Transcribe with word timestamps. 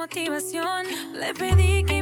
motivación. 0.00 0.86
Le 1.12 1.34
pedí 1.34 1.84
que 1.84 1.99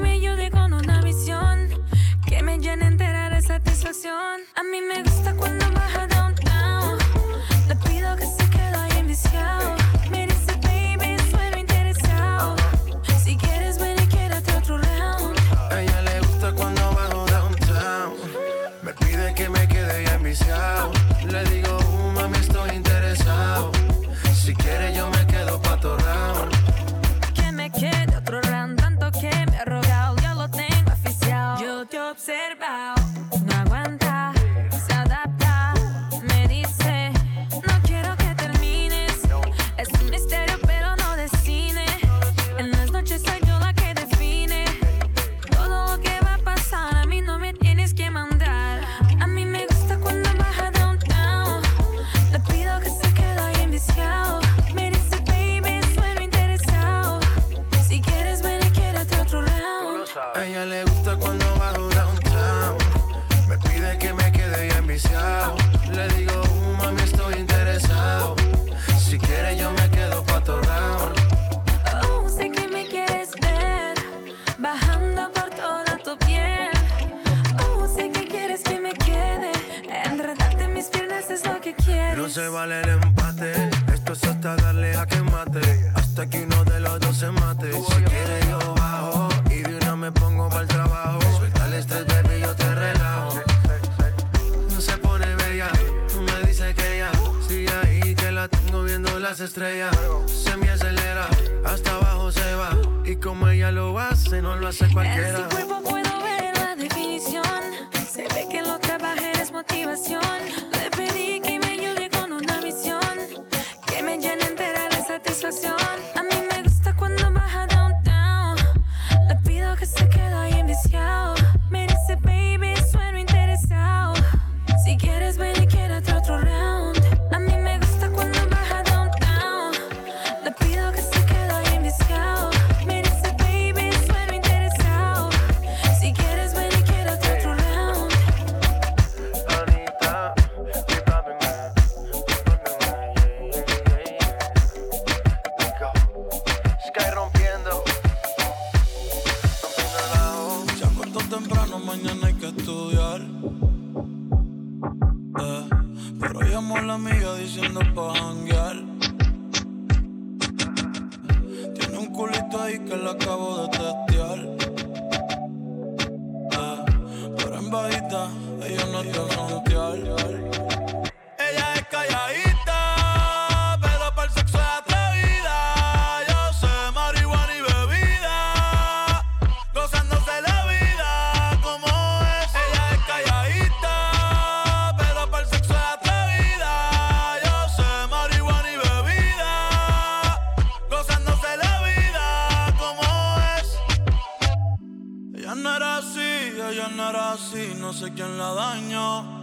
hacerla 198.38 198.54
daño. 198.54 199.38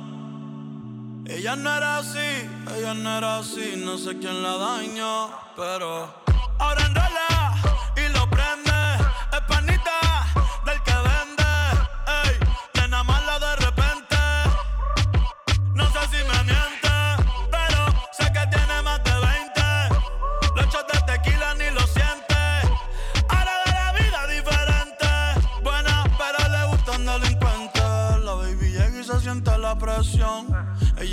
Ella 1.28 1.56
no 1.56 1.76
era 1.76 1.98
así, 1.98 2.50
ella 2.78 2.94
no 2.94 3.18
era 3.18 3.38
así, 3.40 3.74
no 3.78 3.98
sé 3.98 4.18
quién 4.20 4.44
la 4.44 4.58
daño 4.58 5.30
pero 5.56 6.14
ahora 6.60 6.86
en 6.86 6.94
realidad 6.94 7.35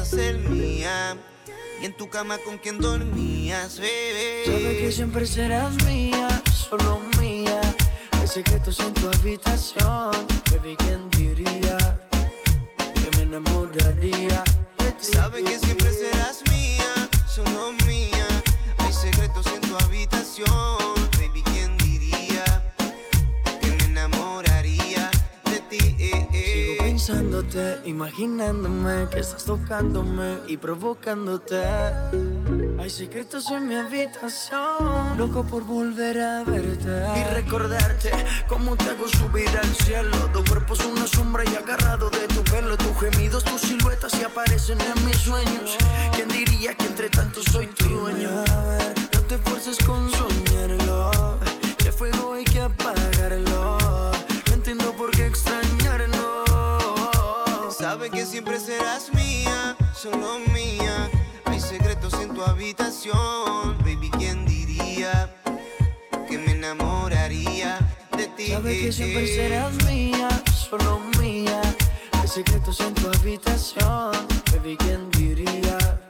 A 0.00 0.04
ser 0.04 0.38
mía. 0.38 1.16
Y 1.82 1.86
en 1.86 1.96
tu 1.96 2.08
cama 2.08 2.38
con 2.44 2.58
quien 2.58 2.78
dormías, 2.78 3.78
bebé. 3.78 4.44
Sabes 4.46 4.78
que 4.78 4.92
siempre 4.92 5.26
serás 5.26 5.74
mía, 5.84 6.42
solo 6.52 7.00
mía. 7.18 7.60
Hay 8.12 8.26
secretos 8.26 8.80
en 8.80 8.94
tu 8.94 9.08
habitación. 9.08 10.12
Baby, 10.50 10.76
¿quién 10.78 11.10
diría 11.10 12.00
que 12.94 13.16
me 13.16 13.22
enamoraría 13.22 14.42
de 14.78 14.92
ti? 14.92 15.04
Sabe 15.12 15.42
que 15.44 15.58
siempre 15.58 15.92
serás 15.92 16.42
mía, 16.50 17.08
solo 17.26 17.72
mía. 17.86 18.26
Hay 18.78 18.92
secretos 18.92 19.46
en 19.48 19.60
tu 19.60 19.76
habitación. 19.84 20.79
Imaginándome 27.84 29.08
que 29.10 29.20
estás 29.20 29.44
tocándome 29.44 30.38
y 30.46 30.56
provocándote. 30.56 31.60
Hay 32.78 32.90
secretos 32.90 33.50
en 33.50 33.68
mi 33.68 33.74
habitación, 33.74 35.18
loco 35.18 35.44
por 35.44 35.64
volver 35.64 36.20
a 36.20 36.44
verte 36.44 37.04
y 37.16 37.34
recordarte 37.34 38.10
cómo 38.48 38.76
te 38.76 38.84
hago 38.90 39.08
subir 39.08 39.48
al 39.48 39.74
cielo. 39.74 40.16
Tu 40.32 40.44
cuerpo 40.44 40.74
es 40.74 40.84
una 40.84 41.06
sombra 41.06 41.44
y 41.44 41.56
agarrado 41.56 42.08
de 42.10 42.26
tu 42.28 42.42
pelo, 42.44 42.76
tus 42.76 42.98
gemidos, 43.00 43.44
tus 43.44 43.60
siluetas 43.62 44.12
se 44.12 44.24
aparecen 44.24 44.78
en 44.80 45.04
mis 45.04 45.16
sueños. 45.16 45.76
¿Quién 46.14 46.28
diría 46.28 46.74
que 46.74 46.86
entre 46.86 47.08
tanto 47.10 47.42
soy 47.42 47.66
tu 47.66 47.86
dueño? 47.86 48.30
Ver, 48.30 48.94
no 49.12 49.20
te 49.22 49.34
esfuerces 49.34 49.78
con 49.84 50.08
soñarlo, 50.10 51.38
que 51.78 51.90
fuego 51.90 52.34
hay 52.34 52.44
que 52.44 52.60
apagarlo. 52.60 53.78
No 54.46 54.54
entiendo 54.54 54.92
por 54.92 55.10
qué 55.10 55.26
extrañarlo. 55.26 55.69
Sabe 58.00 58.12
que 58.12 58.24
siempre 58.24 58.58
serás 58.58 59.12
mía, 59.12 59.76
solo 59.92 60.38
mía. 60.54 61.10
Hay 61.44 61.60
secretos 61.60 62.14
en 62.14 62.32
tu 62.32 62.42
habitación, 62.42 63.76
baby, 63.84 64.08
¿quién 64.16 64.46
diría 64.46 65.28
que 66.26 66.38
me 66.38 66.52
enamoraría 66.52 67.78
de 68.16 68.26
ti? 68.28 68.52
Sabes 68.52 68.80
que 68.80 68.92
siempre 68.92 69.26
serás 69.26 69.74
mía, 69.84 70.30
solo 70.50 70.98
mía. 71.20 71.60
Hay 72.12 72.26
secretos 72.28 72.80
en 72.80 72.94
tu 72.94 73.06
habitación, 73.06 74.12
baby, 74.50 74.78
¿quién 74.78 75.10
diría 75.10 76.00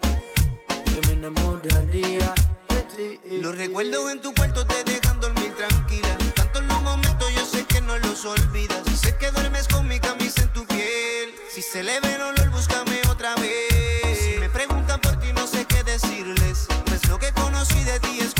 que 0.68 1.08
me 1.08 1.14
enamoraría 1.14 2.34
de 2.68 2.82
ti? 2.94 3.20
Los 3.42 3.58
recuerdos 3.58 4.12
en 4.12 4.20
tu 4.20 4.32
cuarto 4.32 4.64
te 4.64 4.84
dejan 4.84 5.18
dormir 5.18 5.52
tranquila. 5.56 6.29
Yo 7.40 7.46
sé 7.46 7.64
que 7.64 7.80
no 7.80 7.96
los 8.00 8.26
olvidas. 8.26 8.82
Sé 9.00 9.16
que 9.16 9.30
duermes 9.30 9.66
con 9.66 9.88
mi 9.88 9.98
camisa 9.98 10.42
en 10.42 10.52
tu 10.52 10.66
piel. 10.66 11.34
Si 11.50 11.62
se 11.62 11.82
le 11.82 11.98
ve 12.00 12.16
el 12.16 12.20
olor, 12.20 12.50
búscame 12.50 13.00
otra 13.10 13.34
vez. 13.36 14.18
Si 14.20 14.38
me 14.38 14.50
preguntan 14.50 15.00
por 15.00 15.16
ti, 15.16 15.32
no 15.32 15.46
sé 15.46 15.64
qué 15.64 15.82
decirles. 15.82 16.66
Pues 16.84 17.08
lo 17.08 17.18
que 17.18 17.32
conocí 17.32 17.82
de 17.84 17.98
ti 18.00 18.18
es 18.20 18.34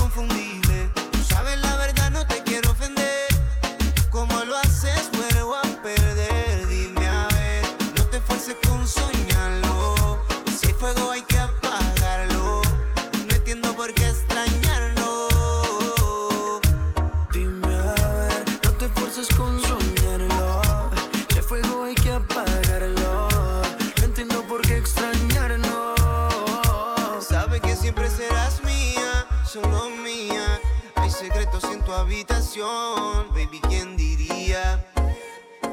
habitación, 32.21 33.29
baby, 33.31 33.61
¿quién 33.67 33.97
diría 33.97 34.85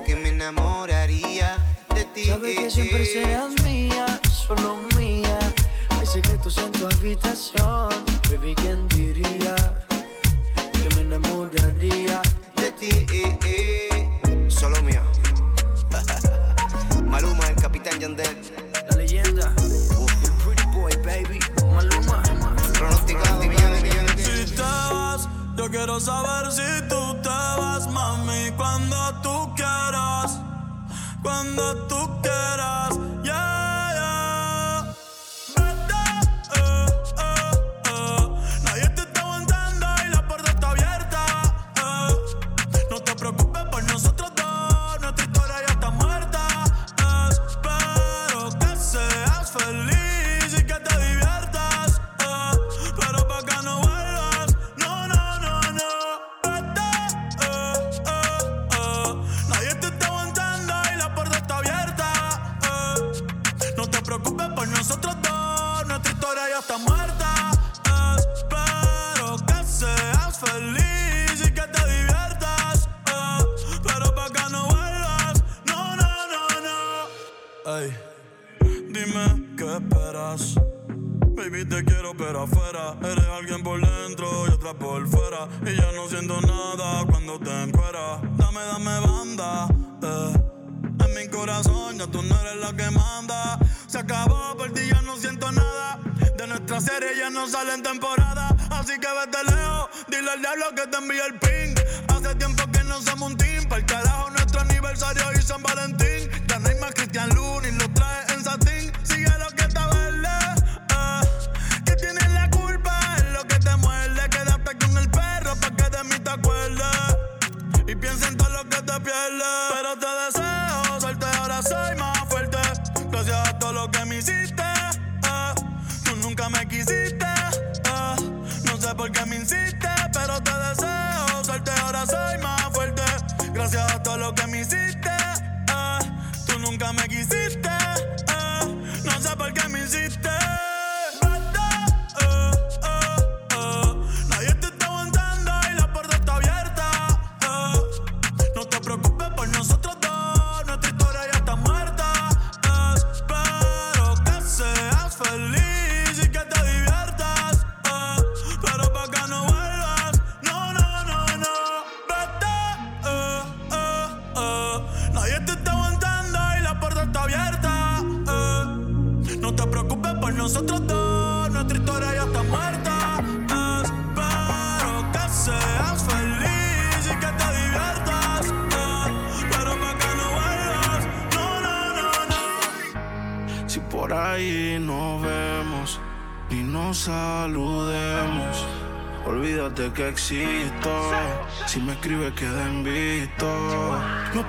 que 0.05 0.15
me 0.15 0.29
enamoraría 0.29 1.57
de 1.93 2.05
ti? 2.05 2.23
Sabes 2.23 2.57
que 2.57 2.71
siempre 2.71 3.05
serás 3.05 3.61
mía, 3.63 4.21
solo 4.31 4.77
mía. 4.95 5.39
Hay 5.89 6.05
secretos 6.05 6.57
en 6.59 6.71
tu 6.71 6.85
habitación, 6.85 7.89
baby, 8.29 8.55
¿quién 8.55 8.87
diría 8.87 9.55
que 10.71 10.95
me 10.95 11.01
enamoraría 11.01 12.21
de 12.55 12.71
ti? 12.71 13.16
Quiero 25.69 25.99
saber 25.99 26.51
si 26.51 26.87
tú 26.87 27.15
te 27.21 27.29
vas, 27.29 27.87
mami, 27.89 28.51
cuando 28.55 28.95
tú 29.21 29.53
quieras, 29.55 30.39
cuando 31.21 31.75
tú 31.87 32.21
quieras, 32.21 32.97
yeah. 33.23 33.66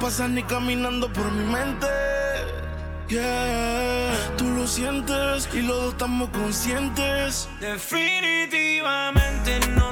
ni 0.09 0.43
caminando 0.43 1.13
por 1.13 1.31
mi 1.31 1.45
mente. 1.53 1.87
Yeah, 3.09 4.11
tú 4.39 4.45
lo 4.57 4.67
sientes 4.67 5.47
y 5.53 5.61
los 5.61 5.77
dos 5.77 5.93
estamos 5.93 6.31
conscientes. 6.31 7.47
Definitivamente 7.61 9.61
no. 9.77 9.88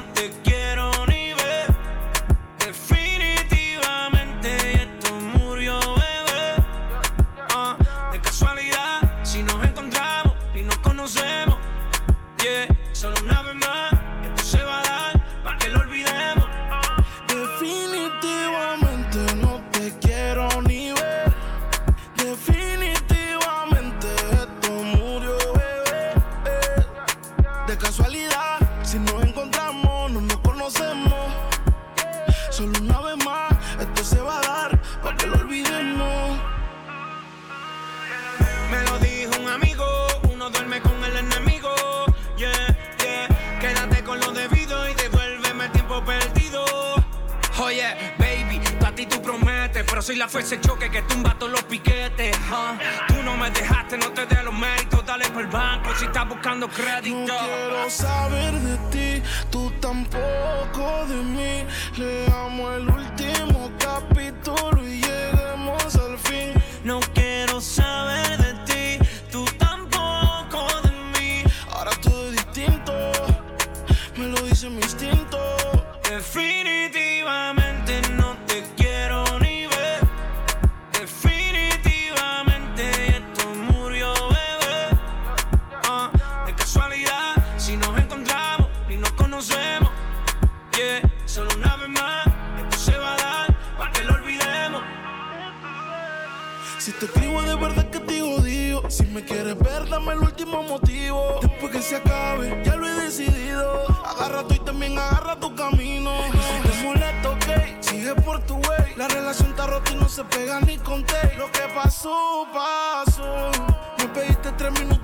tres 114.57 114.71
minutos 114.79 114.96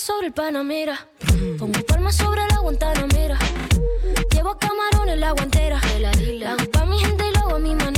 sobre 0.00 0.28
el 0.28 0.32
panamera. 0.32 1.08
Pongo 1.58 1.80
palmas 1.86 2.14
sobre 2.16 2.42
el 2.42 2.48
la 2.48 2.58
guantanamera. 2.60 3.38
Llevo 4.32 4.56
camarones 4.58 5.18
la 5.18 5.32
guantera. 5.32 5.80
La 5.98 6.52
hago 6.52 6.70
pa' 6.70 6.84
mi 6.84 6.98
gente 6.98 7.24
y 7.28 7.32
lo 7.32 7.40
hago 7.40 7.56
a 7.56 7.58
mi 7.58 7.74
manera. 7.74 7.97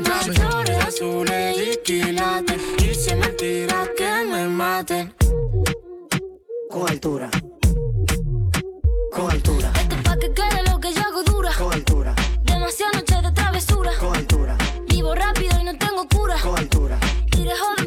papi. 0.00 0.30
flores 0.32 0.84
azules 0.86 1.56
y 1.58 1.76
quilates. 1.84 2.60
Dice 2.78 3.14
mentira 3.16 3.88
que 3.96 4.24
me 4.30 4.48
maten. 4.48 5.14
Cobertura. 6.70 7.30
Cobertura. 9.12 9.72
Esto 9.76 9.94
es 9.96 10.02
pa' 10.02 10.16
que 10.16 10.32
quede 10.32 10.62
lo 10.70 10.80
que 10.80 10.92
yo 10.94 11.00
hago 11.02 11.22
dura. 11.22 11.50
Cobertura. 11.58 12.14
Demasiadas 12.44 12.94
noches 12.96 13.22
de 13.22 13.32
travesura. 13.32 13.92
Cobertura. 13.98 14.56
Vivo 14.88 15.14
rápido 15.14 15.60
y 15.60 15.64
no 15.64 15.76
tengo 15.76 16.08
cura. 16.08 16.36
Cobertura. 16.42 16.98
Iré 17.38 17.52
joven 17.56 17.81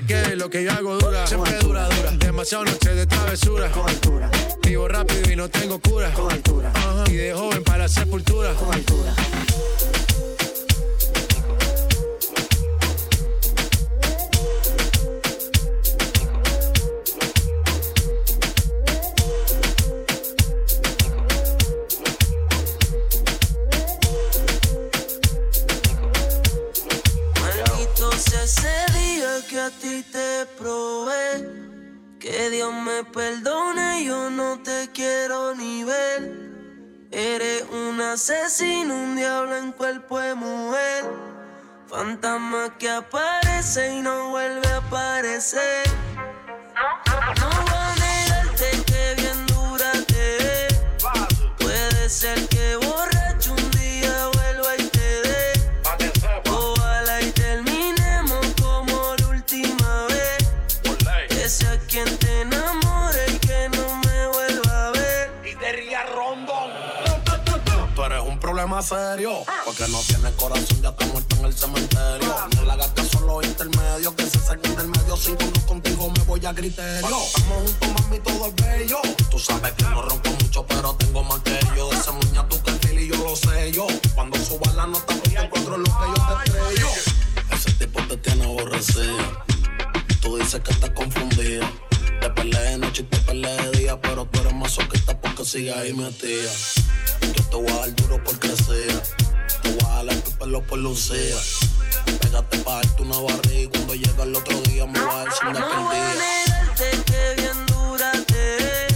que 0.00 0.06
quede 0.06 0.36
lo 0.36 0.50
que 0.50 0.62
yo 0.62 0.72
hago 0.72 0.98
dura. 0.98 1.26
Siempre 1.26 1.56
dura, 1.58 1.88
dura. 1.88 2.10
Demasiado 2.12 2.64
noche 2.64 2.94
de 2.94 3.06
travesura. 3.06 3.70
Cobertura. 3.70 4.30
Vivo 4.62 4.88
rápido 4.88 5.32
y 5.32 5.36
no 5.36 5.48
tengo 5.48 5.78
cura. 5.78 6.12
Cobertura. 6.12 6.70
Ajá. 6.74 7.04
Y 7.08 7.14
de 7.14 7.32
joven 7.32 7.64
para 7.64 7.84
la 7.84 7.88
sepultura. 7.88 8.52
Cobertura. 8.54 9.14
Maldito 9.14 10.45
que 29.56 29.62
a 29.62 29.70
ti 29.70 30.02
te 30.12 30.44
probé. 30.58 31.48
Que 32.20 32.50
Dios 32.50 32.74
me 32.74 33.04
perdone, 33.04 34.04
yo 34.04 34.28
no 34.28 34.60
te 34.60 34.90
quiero 34.92 35.54
ni 35.54 35.82
ver. 35.82 36.20
Eres 37.10 37.64
un 37.72 37.98
asesino, 38.02 38.94
un 38.94 39.16
diablo 39.16 39.56
en 39.56 39.72
cuerpo 39.72 40.18
de 40.18 40.34
mujer. 40.34 41.04
Fantasma 41.86 42.76
que 42.76 42.90
aparece 42.90 43.94
y 43.94 44.02
no 44.02 44.28
vuelve 44.28 44.68
a 44.68 44.76
aparecer. 44.76 45.86
No 47.40 47.48
voy 47.48 47.80
a 47.80 47.94
negarte 48.04 48.84
que 48.84 49.14
bien 49.22 49.46
dura 49.46 49.92
te. 50.06 50.68
Puede 51.56 52.10
ser 52.10 52.46
que 52.48 52.76
serio, 68.82 69.44
porque 69.64 69.88
no 69.88 69.98
tienes 70.00 70.32
corazón, 70.34 70.82
ya 70.82 70.90
está 70.90 71.06
muerto 71.06 71.36
en 71.36 71.44
el 71.46 71.54
cementerio. 71.54 72.34
No 72.56 72.64
le 72.64 72.72
hagas 72.72 72.88
caso 72.88 73.18
a 73.18 73.20
los 73.22 73.44
intermedios, 73.44 74.14
que 74.14 74.26
se 74.26 74.38
saquen 74.38 74.76
del 74.76 74.88
medio. 74.88 75.16
Si 75.16 75.32
no 75.32 75.66
contigo 75.66 76.10
me 76.10 76.22
voy 76.24 76.44
a 76.44 76.54
criterio. 76.54 77.06
Estamos 77.06 77.72
juntos, 77.80 78.02
mami, 78.02 78.18
todo 78.20 78.46
es 78.46 78.54
bello. 78.56 78.98
Tú 79.30 79.38
sabes 79.38 79.72
que 79.72 79.84
no 79.84 80.02
ronco 80.02 80.30
mucho, 80.42 80.66
pero 80.66 80.94
tengo 80.94 81.22
más 81.24 81.40
que 81.40 81.58
yo. 81.76 81.88
De 81.90 81.96
esa 81.96 82.12
muña 82.12 82.48
tu 82.48 82.58
perfil 82.58 83.00
y 83.00 83.08
yo 83.08 83.16
lo 83.16 83.36
sé 83.36 83.72
yo. 83.72 83.86
Cuando 84.14 84.38
suba 84.38 84.72
la 84.74 84.86
nota, 84.86 85.06
pues 85.06 85.22
te 85.22 85.40
encuentro 85.40 85.78
lo 85.78 85.84
que 85.84 85.90
yo 85.90 86.26
te 86.26 86.50
estrello. 86.50 86.88
Ese 87.52 87.72
tipo 87.72 88.02
te 88.08 88.16
tiene 88.18 88.44
aborrecida. 88.44 89.44
Tú 90.20 90.36
dices 90.36 90.60
que 90.60 90.72
estás 90.72 90.90
confundida. 90.90 91.70
Te 92.20 92.30
peleé 92.30 92.70
de 92.70 92.78
noche 92.78 93.02
y 93.02 93.04
te 93.06 93.18
peleé 93.18 93.56
de 93.62 93.78
día, 93.78 94.00
pero 94.00 94.24
tú 94.26 94.40
eres 94.40 94.54
masoquista 94.54 95.20
porque 95.20 95.44
sigue 95.44 95.72
ahí 95.72 95.92
metida. 95.92 96.50
Yo 97.20 97.44
te 97.50 97.56
voy 97.56 97.70
a 97.70 97.76
dar 97.80 97.94
duro 97.96 98.22
por 98.24 98.38
crecer. 98.38 99.02
Te 99.62 99.70
voy 99.70 99.90
a 99.90 100.04
dar 100.04 100.14
el 100.14 100.22
pelo 100.38 100.62
por 100.62 100.78
lucía. 100.78 101.36
Pégate 102.20 102.58
pa' 102.58 102.76
darte 102.76 103.02
una 103.02 103.18
barriga 103.18 103.60
y 103.60 103.68
cuando 103.68 103.94
llega 103.94 104.22
el 104.22 104.34
otro 104.34 104.60
día 104.62 104.86
me 104.86 105.00
va 105.00 105.22
a 105.22 105.24
decir 105.24 105.46
de 105.52 105.60
No 105.60 105.84
voy 105.84 105.96
a 105.96 106.56
que 106.76 107.42
bien 107.42 107.66
dura 107.66 108.12
te. 108.26 108.86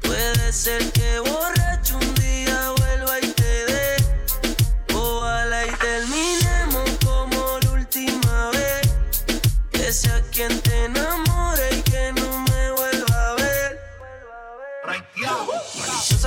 Puede 0.00 0.52
ser 0.52 0.82
que 0.92 1.18
borracho 1.20 1.96
un 1.96 2.14
día 2.14 2.72
vuelva 2.76 3.18
y 3.20 3.26
te 3.28 3.64
dé. 3.66 3.96
Ojalá 4.94 5.66
y 5.66 5.70
terminemos 5.72 6.90
como 7.04 7.58
la 7.62 7.70
última 7.72 8.50
vez. 8.50 8.88
Que 9.72 9.92
sea 9.92 10.22
quien 10.32 10.59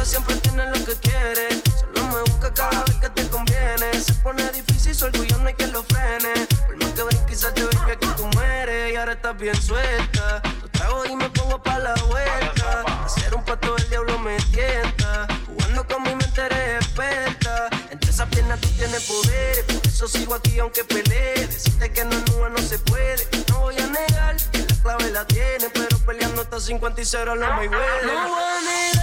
Siempre 0.05 0.35
tiene 0.35 0.65
lo 0.67 0.85
que 0.85 0.95
quiere. 0.95 1.47
Solo 1.79 2.07
me 2.07 2.19
busca 2.29 2.53
cada 2.53 2.83
vez 2.83 2.95
que 2.97 3.09
te 3.09 3.27
conviene. 3.29 4.01
Se 4.01 4.13
pone 4.15 4.51
difícil, 4.51 4.93
su 4.93 5.05
orgullo 5.05 5.37
no 5.37 5.47
hay 5.47 5.53
que 5.53 5.67
lo 5.67 5.81
frene. 5.83 6.45
Por 6.65 6.75
más 6.77 6.91
que 6.91 7.03
ven, 7.03 7.25
quizás 7.25 7.53
te 7.53 7.63
ven 7.63 7.79
que 7.87 7.95
tú 7.95 8.27
mueres. 8.33 8.93
Y 8.93 8.95
ahora 8.97 9.13
estás 9.13 9.37
bien 9.37 9.55
suelta. 9.61 10.41
Lo 10.61 10.67
trago 10.69 11.05
y 11.05 11.15
me 11.15 11.29
pongo 11.29 11.63
pa' 11.63 11.79
la 11.79 11.93
vuelta. 12.09 12.83
Hacer 13.05 13.33
un 13.33 13.45
pato 13.45 13.75
del 13.75 13.89
diablo 13.89 14.19
me 14.19 14.35
tienta. 14.51 15.25
Jugando 15.47 15.87
con 15.87 16.03
mi 16.03 16.13
mente 16.15 16.41
eres 16.41 16.83
experta. 16.83 17.69
Entre 17.89 18.11
esas 18.11 18.27
piernas 18.27 18.59
tú 18.59 18.67
tienes 18.71 19.03
poder. 19.03 19.65
Por 19.67 19.87
eso 19.87 20.07
sigo 20.09 20.35
aquí 20.35 20.59
aunque 20.59 20.83
pelee. 20.83 21.47
Decirte 21.47 21.91
que 21.93 22.03
no, 22.03 22.17
no, 22.37 22.49
no 22.49 22.57
se 22.57 22.77
puede. 22.79 23.25
No 23.49 23.61
voy 23.61 23.79
a 23.79 23.87
negar 23.87 24.35
que 24.51 24.59
la 24.59 24.75
clave 24.83 25.11
la 25.11 25.25
tiene. 25.25 25.69
Pero 25.73 25.97
peleando 25.99 26.41
hasta 26.41 26.59
50 26.59 27.01
y 27.01 27.05
0 27.05 27.35
no 27.35 27.47
me 27.53 27.69
huele. 27.69 28.13
No 28.13 28.27
voy 28.27 28.43
a 28.43 28.61
negarte 28.61 29.02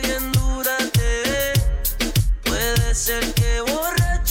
bien 0.00 0.32
dura 0.32 0.76
te 0.92 1.22
ves. 1.30 1.60
Puede 2.44 2.94
ser 2.94 3.24
que 3.34 3.60
borracho 3.60 4.21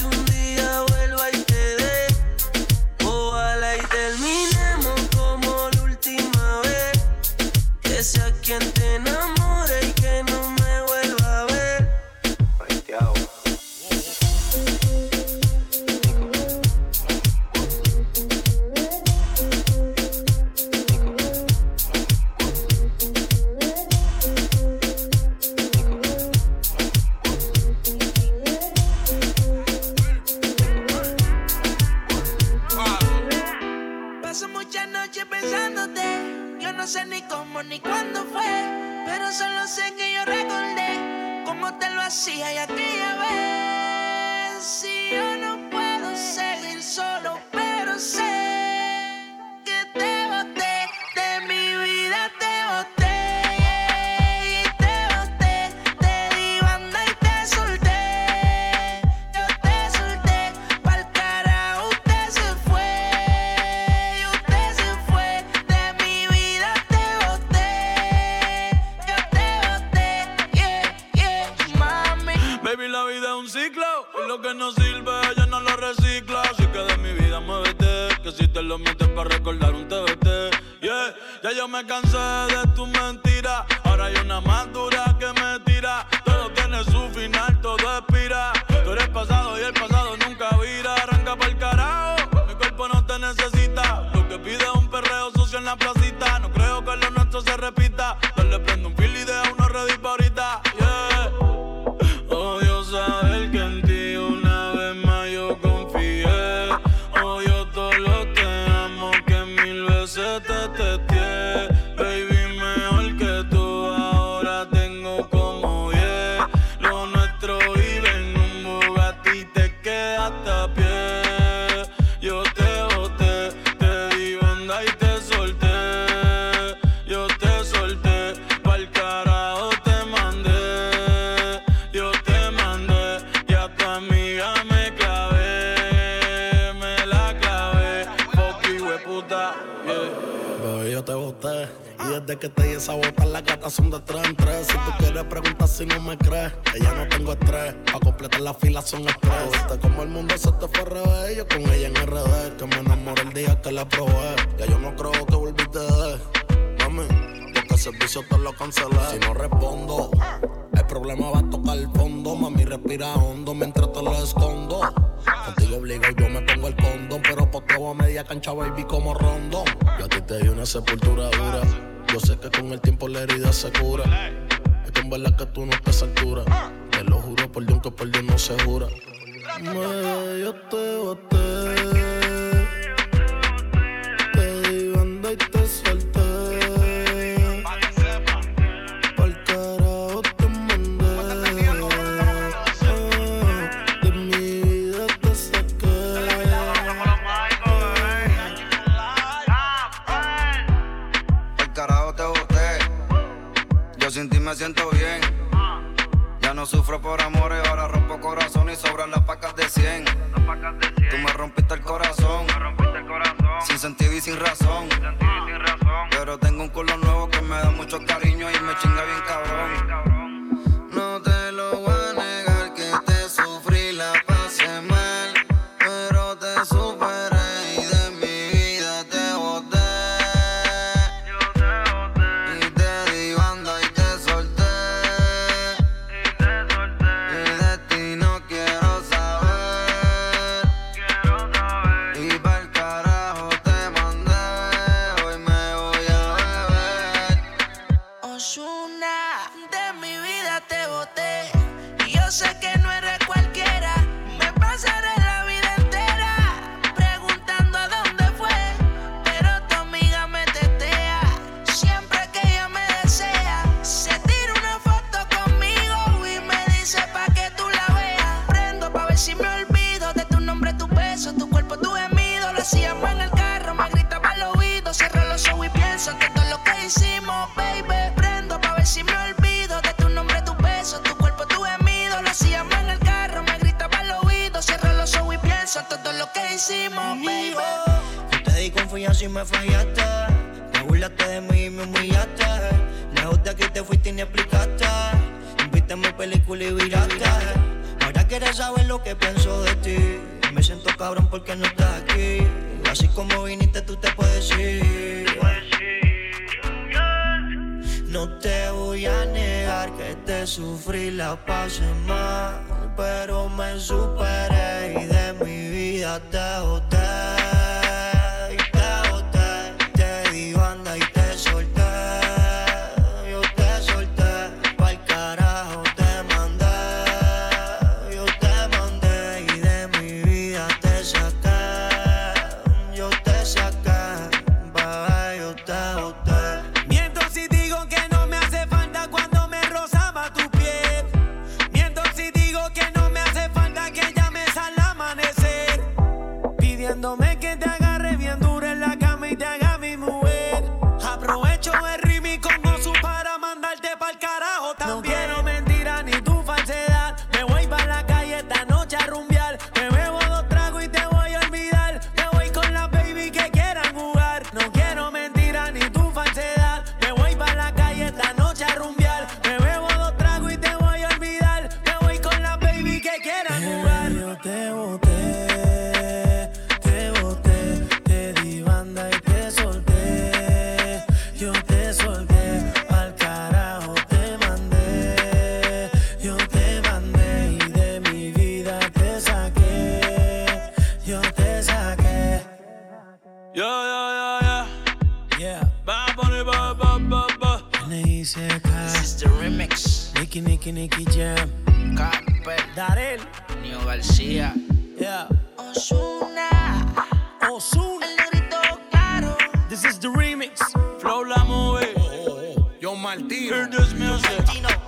Yo 412.91 412.97
Martino. 412.97 413.55
Hear 413.55 413.67
this 413.69 413.93
music. 413.93 414.43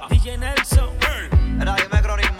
DJ 0.10 0.38
Nelson. 0.38 0.90
Era 1.62 1.74
dime 1.78 2.02
Chronic 2.02 2.34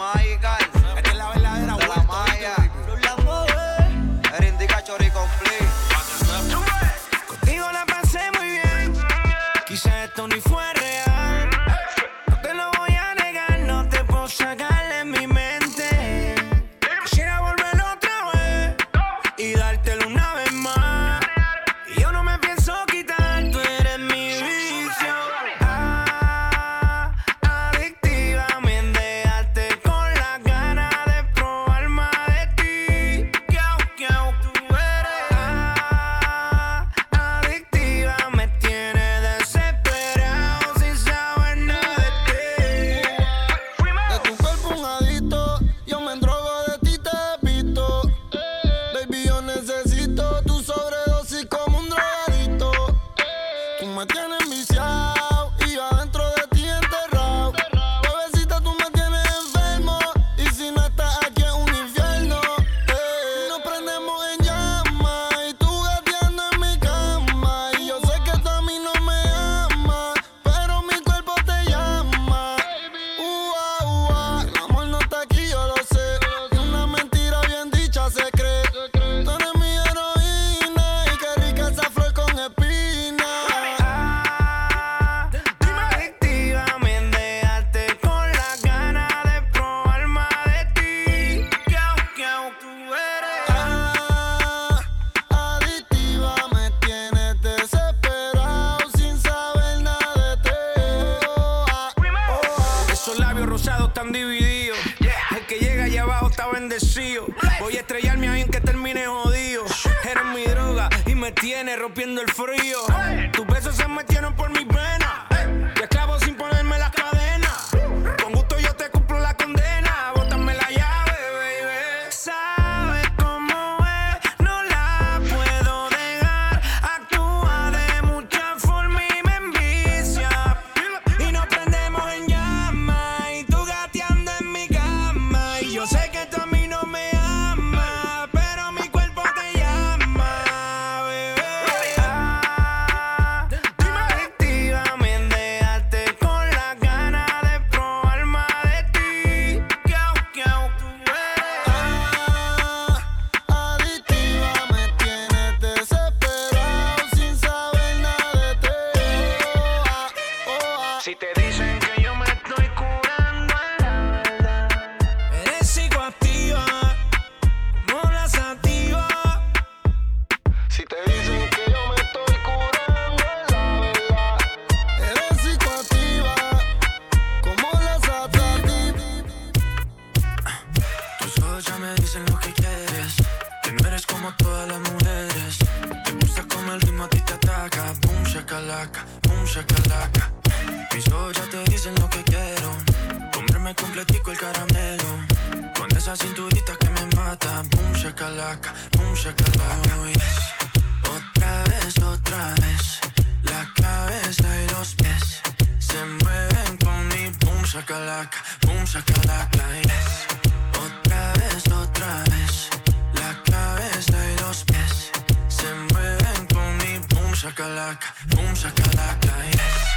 shakalaka, 217.44 218.08
boom 218.30 218.54
shakalaka, 218.54 219.32
yeah. 219.52 219.93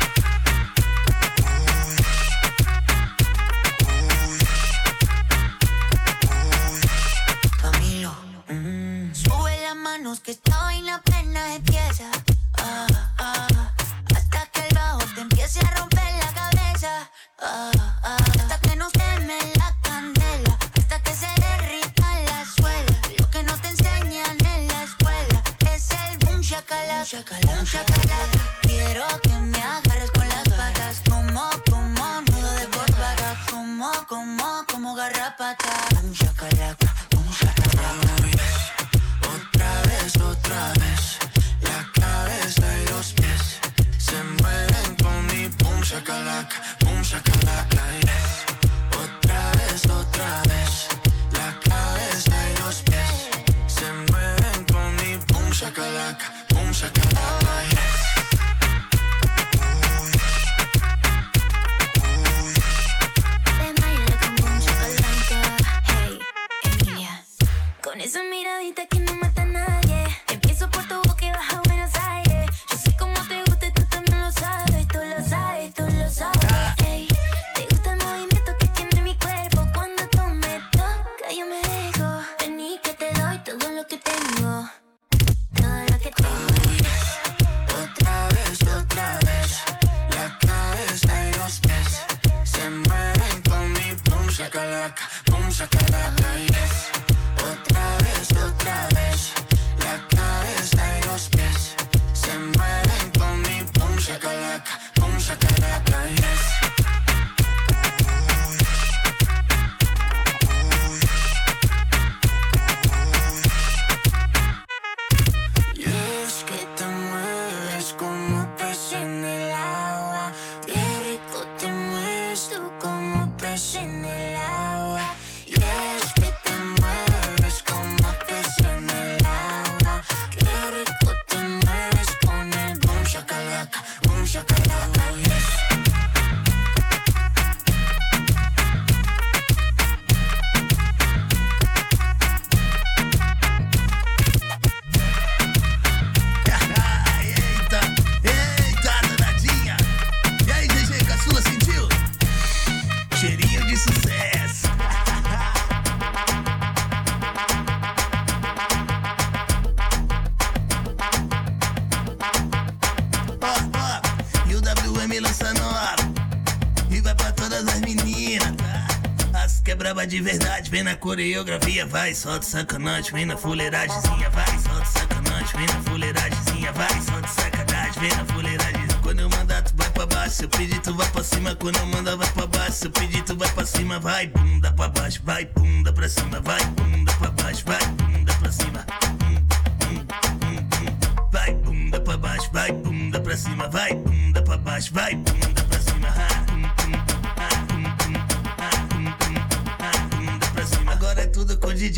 coreografia, 171.07 171.85
vai, 171.85 172.13
solta 172.13 172.45
sacanagem, 172.45 173.13
vem 173.13 173.25
na 173.25 173.37
fuleiragemzinha, 173.37 174.29
vai, 174.29 174.59
solta 174.59 174.85
sacanagem, 174.85 175.55
vem 175.55 175.65
na 175.65 175.81
fuleiragemzinha, 175.83 176.71
vai, 176.73 177.01
solta 177.01 177.27
sacanagem, 177.29 178.01
vem 178.01 178.11
na 178.11 178.25
fuleiragemzinha. 178.25 178.99
Quando 179.01 179.19
eu 179.21 179.29
mandar, 179.29 179.61
tu 179.61 179.73
vai 179.77 179.89
pra 179.89 180.05
baixo, 180.05 180.43
eu 180.43 180.49
pedi 180.49 180.77
tu 180.81 180.93
vai 180.93 181.07
pra 181.07 181.23
cima. 181.23 181.55
Quando 181.55 181.77
eu 181.77 181.85
mandar, 181.85 182.17
vai 182.17 182.29
pra 182.31 182.45
baixo, 182.45 182.87
eu 182.87 182.91
pedi 182.91 183.21
tu 183.21 183.37
vai 183.37 183.49
pra 183.49 183.65
cima, 183.65 183.99
vai, 184.01 184.27
bunda 184.27 184.69
pra 184.73 184.89
baixo, 184.89 185.21
vai, 185.23 185.45
bunda 185.45 185.93
pra 185.93 186.09
cima, 186.09 186.41
vai, 186.41 186.65
bunda 186.65 187.13
pra 187.13 187.31
baixo, 187.31 187.63
vai. 187.65 187.86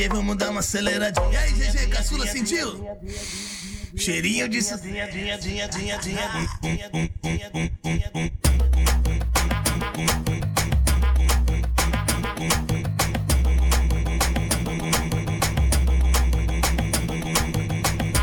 Vamos 0.09 0.35
dar 0.35 0.49
uma 0.49 0.59
aceleradinha. 0.59 1.31
E 1.31 1.37
aí, 1.37 1.53
GG, 1.53 1.87
caçula, 1.87 2.27
sentiu? 2.27 2.99
Cheirinho 3.95 4.47
de. 4.49 4.59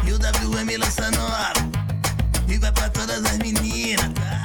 E 0.05 0.13
o 0.13 0.19
WM 0.19 0.77
lançando 0.79 1.21
ar 1.21 1.55
E 2.49 2.59
vai 2.59 2.73
pra 2.73 2.89
todas 2.91 3.25
as 3.25 3.39
meninas, 3.39 4.13
tá? 4.15 4.45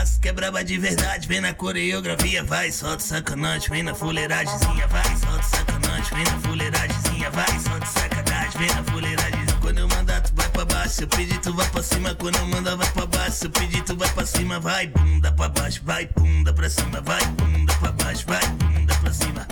As 0.00 0.18
que 0.18 0.28
é 0.28 0.32
braba 0.32 0.62
de 0.64 0.78
verdade, 0.78 1.26
vem 1.28 1.40
na 1.40 1.54
coreografia, 1.54 2.42
vai, 2.44 2.70
solta 2.72 3.02
sacanagem, 3.02 3.70
vem 3.70 3.82
na 3.82 3.94
fuleiragemzinha, 3.94 4.86
vai, 4.88 5.16
solta 5.16 5.42
sacanagem, 5.44 5.75
vem 6.16 6.24
na 6.24 6.38
fuleiragemzinha, 6.40 7.30
vai, 7.30 7.60
solta 7.60 7.86
sacanagem, 7.86 8.58
vem 8.58 8.68
na 8.68 8.84
fuleiragemzinha. 8.84 9.58
Quando 9.60 9.78
eu 9.78 9.88
mandar, 9.88 10.22
tu 10.22 10.32
vai 10.34 10.48
pra 10.48 10.64
baixo, 10.64 11.02
eu 11.02 11.08
pedir, 11.08 11.38
tu 11.40 11.52
vai 11.52 11.68
pra 11.68 11.82
cima. 11.82 12.14
Quando 12.14 12.36
eu 12.36 12.46
mandar, 12.46 12.76
vai 12.76 12.90
pra 12.90 13.06
baixo, 13.06 13.44
eu 13.44 13.50
pedir, 13.50 13.82
tu 13.82 13.96
vai 13.96 14.08
pra 14.08 14.24
cima, 14.24 14.58
vai, 14.58 14.86
bunda 14.86 15.30
pra 15.32 15.48
baixo, 15.50 15.82
vai, 15.84 16.06
bunda 16.06 16.52
pra 16.54 16.70
cima, 16.70 17.00
vai, 17.02 17.26
bunda 17.26 17.74
pra 17.74 17.92
baixo, 17.92 18.24
vai, 18.26 18.46
bunda 18.48 18.94
pra 18.94 19.12
cima. 19.12 19.46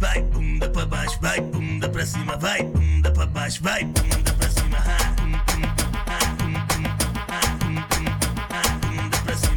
Vai, 0.00 0.22
bunda 0.22 0.68
pra 0.68 0.86
baixo, 0.86 1.18
vai, 1.20 1.40
bunda 1.40 1.88
pra 1.88 2.06
cima, 2.06 2.36
vai, 2.36 2.62
bunda 2.62 3.10
pra 3.10 3.26
baixo, 3.26 3.62
vai. 3.62 3.84
Bunda 3.84 4.32
pra 4.34 4.50
cima. 4.50 4.78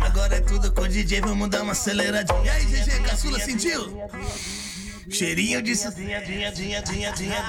Agora 0.05 0.35
é 0.37 0.41
tudo 0.41 0.71
com 0.71 0.81
o 0.81 0.87
DJ, 0.87 1.21
vamos 1.21 1.49
dar 1.49 1.61
uma 1.61 1.73
aceleradinha. 1.73 2.41
E 2.45 2.49
aí, 2.49 2.65
GG, 2.65 2.99
caçula, 3.01 3.39
sentiu? 3.39 4.09
Cheirinho 5.09 5.61
de 5.61 5.73
dinha, 5.75 6.21
dinha, 6.21 6.51
dinha, 6.51 6.81
dinha, 6.81 7.11
dinha. 7.11 7.45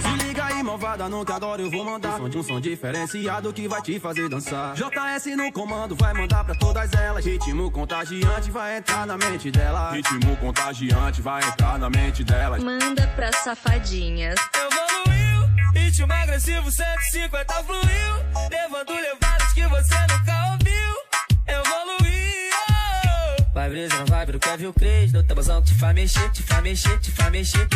Se 0.00 0.26
liga 0.26 0.44
aí, 0.44 0.62
malvada, 0.64 1.08
que 1.24 1.32
agora 1.32 1.62
eu 1.62 1.70
vou 1.70 1.84
mandar 1.84 2.20
um 2.20 2.32
som, 2.32 2.38
um 2.38 2.42
som 2.42 2.60
diferenciado 2.60 3.52
que 3.52 3.68
vai 3.68 3.80
te 3.80 4.00
fazer 4.00 4.28
dançar. 4.28 4.74
JS 4.74 5.36
no 5.36 5.52
comando 5.52 5.94
vai 5.94 6.12
mandar 6.12 6.44
pra 6.44 6.56
todas 6.56 6.92
elas. 6.92 7.24
Ritmo 7.24 7.70
contagiante 7.70 8.50
vai 8.50 8.78
entrar 8.78 9.06
na 9.06 9.16
mente 9.16 9.50
dela. 9.50 9.92
Ritmo 9.92 10.36
contagiante 10.38 11.22
vai 11.22 11.42
entrar 11.44 11.78
na 11.78 11.88
mente 11.88 12.24
delas. 12.24 12.60
Manda 12.62 13.06
pra 13.14 13.32
safadinhas. 13.32 14.34
Ritmo 15.74 16.12
agressivo 16.12 16.70
150 16.70 17.54
fluiu, 17.64 18.50
levando 18.50 18.92
levadas 18.92 19.52
que 19.52 19.66
você 19.66 19.94
nunca 20.10 20.52
ouviu. 20.52 20.94
Evoluiu. 21.46 22.12
Vai 23.52 23.68
brisa, 23.68 23.96
não 23.96 24.06
vai 24.06 24.24
pro 24.24 24.38
Kevin 24.38 24.66
o 24.66 24.72
Cres 24.72 25.12
No 25.12 25.22
tabuzão 25.22 25.62
te 25.62 25.74
faz 25.74 25.94
mexer, 25.94 26.30
te 26.30 26.42
faz 26.42 26.62
mexer, 26.62 26.98
te 27.00 27.10
faz 27.10 27.30
mexer. 27.30 27.68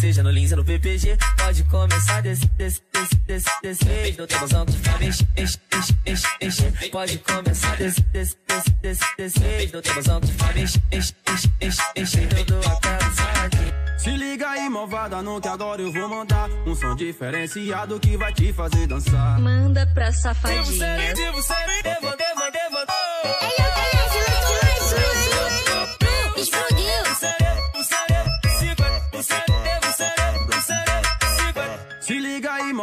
Seja 0.00 0.22
no 0.22 0.30
Lins 0.30 0.52
ou 0.52 0.58
no 0.58 0.64
PPG 0.64 1.16
Pode 1.36 1.64
começar 1.64 2.22
desse, 2.22 2.46
desse, 2.48 2.80
desse, 2.92 3.50
desse, 3.62 3.84
desse. 3.84 4.18
No 4.18 4.26
tabuzão 4.26 4.64
te 4.64 4.76
faz 4.78 4.98
mexer, 5.36 6.90
Pode 6.90 7.18
começar 7.18 7.76
desse, 7.76 8.00
desse, 8.00 8.36
desse, 8.48 9.04
desse, 9.16 9.40
desse. 9.40 9.74
No 9.74 9.82
tabuzão 9.82 10.20
te 10.20 10.32
faz 10.32 10.54
mexer, 10.54 10.82
enche, 10.92 11.14
enche, 11.60 11.82
enche 11.96 12.26
Todo 12.44 12.66
a 12.66 12.80
cansadinha 12.80 13.73
Se 13.96 14.10
liga 14.10 14.50
aí, 14.50 14.68
malvada, 14.68 15.22
não 15.22 15.40
que 15.40 15.48
agora 15.48 15.80
eu 15.80 15.92
vou 15.92 16.08
mandar 16.08 16.48
um 16.66 16.74
som 16.74 16.94
diferenciado 16.94 17.98
que 17.98 18.16
vai 18.16 18.32
te 18.32 18.52
fazer 18.52 18.86
dançar. 18.86 19.40
Manda 19.40 19.86
pra 19.94 20.10
Devo 20.10 20.66
ser, 20.66 21.14
devo 21.14 21.42
ser, 21.42 21.82
devo, 21.82 22.16
devo, 22.16 22.16
devo. 22.16 22.64
Se 27.14 27.43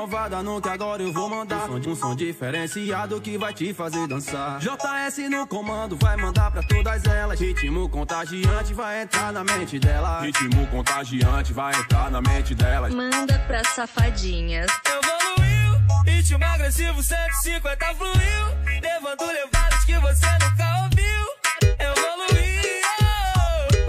malvada, 0.01 0.41
não 0.41 0.59
que 0.59 0.67
agora 0.67 1.03
eu 1.03 1.13
vou 1.13 1.29
mandar 1.29 1.69
um 1.69 1.83
som, 1.83 1.89
um 1.91 1.95
som 1.95 2.15
diferenciado 2.15 3.21
que 3.21 3.37
vai 3.37 3.53
te 3.53 3.71
fazer 3.71 4.07
dançar. 4.07 4.59
JS 4.59 5.29
no 5.29 5.45
comando 5.45 5.95
vai 5.95 6.17
mandar 6.17 6.49
pra 6.49 6.63
todas 6.63 7.05
elas. 7.05 7.39
Ritmo 7.39 7.87
contagiante 7.87 8.73
vai 8.73 9.03
entrar 9.03 9.31
na 9.31 9.43
mente 9.43 9.77
dela. 9.77 10.21
Ritmo 10.21 10.65
contagiante 10.67 11.53
vai 11.53 11.75
entrar 11.75 12.09
na 12.09 12.21
mente 12.21 12.55
delas. 12.55 12.93
Manda 12.93 13.37
pra 13.47 13.63
safadinhas. 13.63 14.71
Evoluiu, 14.85 16.03
ritmo 16.05 16.43
agressivo 16.45 17.03
150 17.03 17.85
fluiu, 17.95 18.81
levando 18.81 19.25
levadas 19.27 19.85
que 19.85 19.97
você 19.99 20.25
nunca 20.31 20.83
ouviu. 20.83 20.90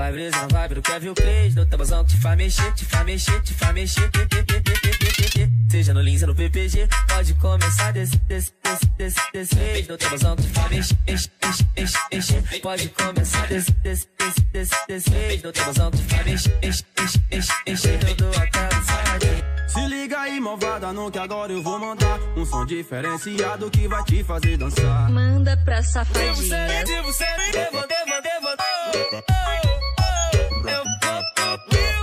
Vai 0.03 0.11
brisa, 0.11 0.49
vai 0.51 0.69
pro 0.69 0.83
Kevin 0.83 1.11
o 1.11 1.15
Cres 1.15 1.55
No 1.55 1.65
tabuzão 1.65 2.05
que 2.05 2.11
te 2.11 2.21
faz 2.21 2.37
mexer, 2.37 2.73
te 2.73 2.85
faz 2.85 3.05
mexer, 3.05 3.41
te 3.41 3.55
faz 3.55 3.73
mexer. 3.73 4.11
Seja 5.71 5.95
no 5.95 6.03
Lins 6.03 6.23
ou 6.23 6.29
no 6.29 6.35
PPG 6.35 6.89
Pode 7.07 7.35
começar 7.35 7.93
desse, 7.93 8.17
desse, 8.27 8.53
desse, 8.65 8.91
desse, 8.99 9.21
desse. 9.33 9.55
Vez 9.55 9.87
No 9.87 9.97
tabuzão 9.97 10.35
que 10.35 10.43
te 10.43 10.49
faz 10.49 10.71
mexer, 10.71 10.99
enche, 11.07 11.31
enche, 11.45 11.69
enche, 11.77 11.99
enche 12.11 12.59
Pode 12.59 12.89
começar 12.89 13.47
desse, 13.47 13.71
desse, 13.75 14.09
desse, 14.19 14.41
desse, 14.53 14.87
desse. 14.89 15.11
Vez 15.11 15.43
No 15.45 15.53
tabuzão 15.53 15.91
que 15.93 15.99
te 15.99 16.03
faz 16.03 16.27
mexer, 16.27 16.59
enche, 16.65 16.85
enche, 17.01 17.23
enche, 17.31 17.53
enche 17.69 17.99
Todo 18.17 18.31
a 18.35 19.69
Se 19.69 19.87
liga 19.87 20.19
aí, 20.19 20.41
malvada, 20.41 20.93
não 20.93 21.13
que 21.13 21.19
agora 21.21 21.53
eu 21.53 21.63
vou 21.63 21.79
mandar. 21.79 22.19
Um 22.37 22.45
som 22.45 22.67
diferenciado 22.67 23.71
que 23.71 23.87
vai 23.87 24.03
te 24.03 24.25
fazer 24.25 24.57
dançar. 24.57 25.09
Manda 25.13 25.57
pra 25.59 25.77
Devo 25.77 25.85
ser, 25.85 25.93
safadinhas. 25.93 26.89
devo 26.89 27.13
ser, 27.13 27.37
devo, 27.53 27.53
devo, 27.53 27.87
devo. 27.93 27.93
Devo 27.93 28.03
ser, 28.03 28.23
devo 28.23 28.57
devo 28.57 28.57
devo 28.93 29.23
devo 29.23 29.72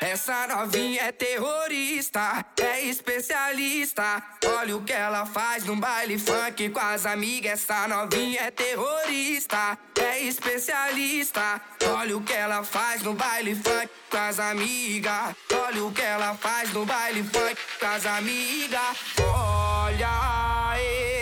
Essa 0.00 0.46
novinha 0.46 1.04
é 1.04 1.12
terrorista, 1.12 2.44
é 2.60 2.82
especialista. 2.82 4.22
Olha 4.58 4.76
o 4.76 4.82
que 4.82 4.92
ela 4.92 5.24
faz 5.24 5.64
no 5.64 5.74
baile 5.76 6.18
funk 6.18 6.68
com 6.68 6.80
as 6.80 7.06
amigas. 7.06 7.52
Essa 7.52 7.88
novinha 7.88 8.42
é 8.42 8.50
terrorista, 8.50 9.78
é 9.98 10.20
especialista. 10.20 11.60
Olha 11.96 12.16
o 12.16 12.22
que 12.22 12.34
ela 12.34 12.62
faz 12.62 13.02
no 13.02 13.14
baile 13.14 13.54
funk 13.54 13.88
com 14.10 14.18
as 14.18 14.38
amigas. 14.38 15.34
Olha 15.52 15.84
o 15.84 15.92
que 15.92 16.02
ela 16.02 16.34
faz 16.34 16.72
no 16.72 16.84
baile 16.84 17.22
funk 17.22 17.56
com 17.80 17.86
as 17.86 18.04
amigas. 18.04 18.96
Olha 19.18 20.08
a 20.10 20.74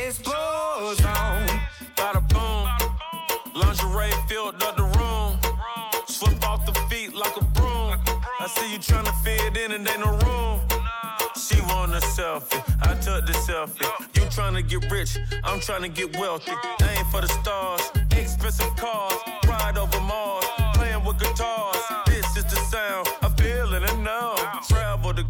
explosão. 0.08 1.46
Bada 1.96 2.20
boom. 2.20 2.66
Lingerie 3.54 4.12
filled 4.28 4.62
up 4.64 4.76
the 4.76 4.82
room. 4.98 5.33
I 8.44 8.46
see 8.46 8.72
you 8.72 8.78
tryna 8.78 9.14
fit 9.24 9.56
in 9.56 9.72
and 9.72 9.88
ain't 9.88 10.00
no 10.00 10.10
room. 10.18 10.60
She 11.34 11.58
want 11.62 11.94
a 11.94 12.00
selfie, 12.12 12.60
I 12.82 12.92
took 13.00 13.24
the 13.24 13.32
selfie. 13.32 13.88
You 14.14 14.20
tryna 14.28 14.68
get 14.68 14.90
rich, 14.92 15.16
I'm 15.42 15.60
tryna 15.60 15.94
get 15.94 16.14
wealthy. 16.18 16.52
Aim 16.82 17.06
for 17.06 17.22
the 17.22 17.28
stars, 17.40 17.80
expensive 18.10 18.76
cars, 18.76 19.18
ride 19.48 19.78
over 19.78 19.98
Mars, 19.98 20.44
playing 20.74 21.02
with 21.06 21.18
guitars. 21.18 21.84
This 22.04 22.36
is 22.36 22.44
the 22.44 22.56
sound, 22.56 23.08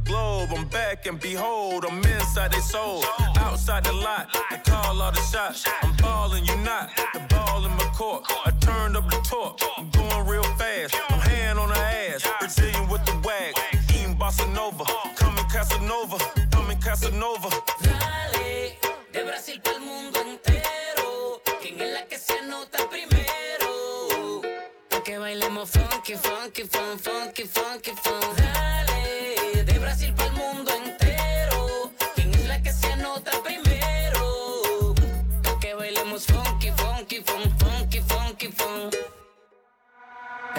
globe, 0.05 0.51
I'm 0.55 0.67
back 0.69 1.07
and 1.07 1.19
behold, 1.21 1.85
I'm 1.85 1.99
inside 1.99 2.53
they 2.53 2.61
soul, 2.61 3.05
outside 3.39 3.85
the 3.85 3.93
lot. 3.93 4.29
I 4.51 4.59
call 4.59 5.01
all 5.01 5.13
the 5.13 5.21
shots. 5.23 5.65
I'm 5.83 5.97
ballin', 5.97 6.45
you 6.45 6.57
not. 6.59 6.91
The 7.13 7.21
ball 7.31 7.65
in 7.65 7.73
my 7.73 7.85
court. 7.97 8.25
I 8.47 8.51
turned 8.61 8.97
up 8.97 9.09
the 9.11 9.21
torque. 9.29 9.59
I'm 9.77 9.91
going 9.91 10.27
real 10.27 10.43
fast. 10.59 10.95
I'm 11.09 11.21
hand 11.21 11.59
on 11.59 11.69
her 11.71 11.75
ass. 11.75 12.23
Brazilian 12.41 12.89
with 12.89 13.05
the 13.05 13.15
wag. 13.25 13.55
Eating 13.91 14.17
bossa 14.17 14.47
nova. 14.55 14.85
Coming 15.17 15.49
Casanova. 15.55 16.19
Coming 16.51 16.79
Casanova. 16.79 17.51
Dale, 17.83 18.79
de 19.13 19.25
Brasil 19.25 19.61
para 19.63 19.77
el 19.77 19.83
mundo 19.83 20.21
entero. 20.21 21.41
¿Quién 21.61 21.81
es 21.81 21.93
la 21.93 22.07
que 22.07 22.19
se 22.19 22.39
anota 22.39 22.79
primero? 22.89 24.43
Que 25.05 25.19
bailemos 25.19 25.71
funky, 25.71 26.15
funky, 26.15 26.63
fun, 26.63 26.99
funky, 26.99 27.45
funky, 27.45 27.91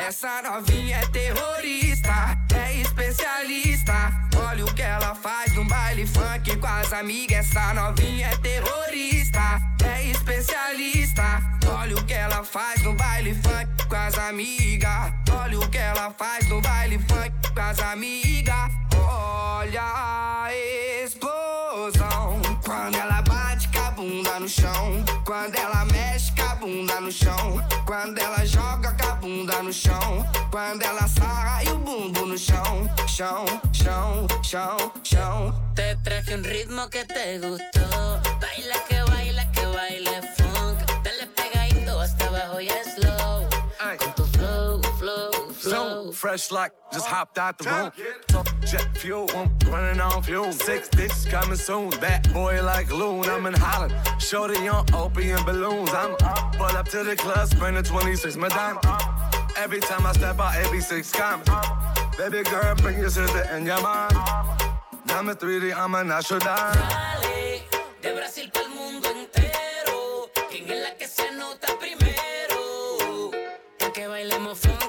Essa 0.07 0.39
novinha 0.43 0.97
é 0.97 1.07
terrorista, 1.07 2.37
é 2.53 2.75
especialista. 2.75 4.13
Olha 4.37 4.63
o 4.63 4.71
que 4.75 4.83
ela 4.83 5.15
faz 5.15 5.51
no 5.55 5.65
baile 5.65 6.05
funk 6.05 6.57
com 6.57 6.67
as 6.67 6.93
amigas. 6.93 7.39
Essa 7.39 7.73
novinha 7.73 8.27
é 8.27 8.37
terrorista, 8.37 9.59
é 9.83 10.03
especialista. 10.11 11.41
Olha 11.67 11.95
o 11.95 12.05
que 12.05 12.13
ela 12.13 12.43
faz 12.43 12.83
no 12.83 12.93
baile 12.93 13.33
funk 13.33 13.87
com 13.89 13.95
as 13.95 14.15
amigas. 14.19 15.11
Olha 15.31 15.59
o 15.59 15.69
que 15.71 15.77
ela 15.79 16.11
faz 16.11 16.47
no 16.49 16.61
baile 16.61 16.99
funk 16.99 17.31
com 17.51 17.61
as 17.61 17.79
amigas. 17.79 18.71
Olha 18.95 19.81
a 19.81 20.49
explosão 21.03 22.41
quando 22.63 22.95
ela 22.95 23.23
bunda 23.95 24.39
no 24.39 24.47
chão. 24.47 25.03
Quando 25.25 25.55
ela 25.55 25.85
mexe 25.85 26.31
com 26.35 26.43
a 26.43 26.55
bunda 26.55 27.01
no 27.01 27.11
chão. 27.11 27.65
Quando 27.85 28.17
ela 28.19 28.45
joga 28.45 28.91
com 28.91 29.09
a 29.09 29.15
bunda 29.15 29.63
no 29.63 29.73
chão. 29.73 30.25
Quando 30.51 30.83
ela 30.83 31.07
sarra 31.07 31.63
e 31.63 31.69
o 31.69 31.77
bumbo 31.79 32.25
no 32.25 32.37
chão. 32.37 32.89
Chão, 33.07 33.45
chão, 33.73 34.27
chão, 34.43 34.77
chão. 35.03 35.53
Te 35.75 35.95
traje 36.03 36.35
un 36.35 36.43
ritmo 36.43 36.89
que 36.89 37.05
te 37.05 37.39
gustó. 37.39 38.21
Baila 38.41 38.77
que 38.87 39.01
baila 39.11 39.51
que 39.51 39.65
baile 39.65 40.21
funk. 40.35 40.77
Dale 41.03 41.27
pegadito 41.27 41.99
hasta 41.99 42.25
abajo 42.27 42.59
y 42.59 42.69
fresh 46.16 46.51
like 46.51 46.72
just 46.91 47.05
uh-huh. 47.05 47.16
hopped 47.16 47.38
out 47.38 47.57
the 47.57 47.70
room. 47.70 47.91
Top 48.28 48.47
jet 48.66 48.88
fuel, 48.97 49.30
I'm 49.36 49.49
running 49.70 49.99
on 49.99 50.24
fuel. 50.24 50.51
Six 50.51 50.89
bitches 50.89 51.30
coming 51.30 51.57
soon. 51.57 51.89
Bad 52.01 52.34
boy 52.34 52.63
like 52.63 52.91
loon. 52.91 53.26
I'm 53.26 53.45
in 53.45 53.53
Holland. 53.53 53.93
Shorty 54.20 54.68
on 54.68 54.86
opium 54.93 55.43
balloons. 55.45 55.91
I'm 55.93 56.16
pull 56.53 56.66
up 56.66 56.88
to 56.89 57.03
the 57.03 57.16
club, 57.16 57.47
spending 57.47 57.84
26 57.84 58.38
Madame. 58.38 58.80
Every 59.57 59.80
time 59.82 60.05
I 60.05 60.13
step 60.13 60.39
out, 60.39 60.55
86 60.55 61.11
comments. 61.11 61.51
Baby 62.18 62.43
girl, 62.43 62.76
bring 62.76 62.97
your 62.97 63.09
sister 63.09 63.45
and 63.51 63.66
your 63.66 63.82
mom. 63.82 64.09
I'm 65.07 65.28
3D, 65.28 65.76
I'm 65.76 65.95
a 65.95 66.03
natural 66.03 66.39
dime. 66.39 67.26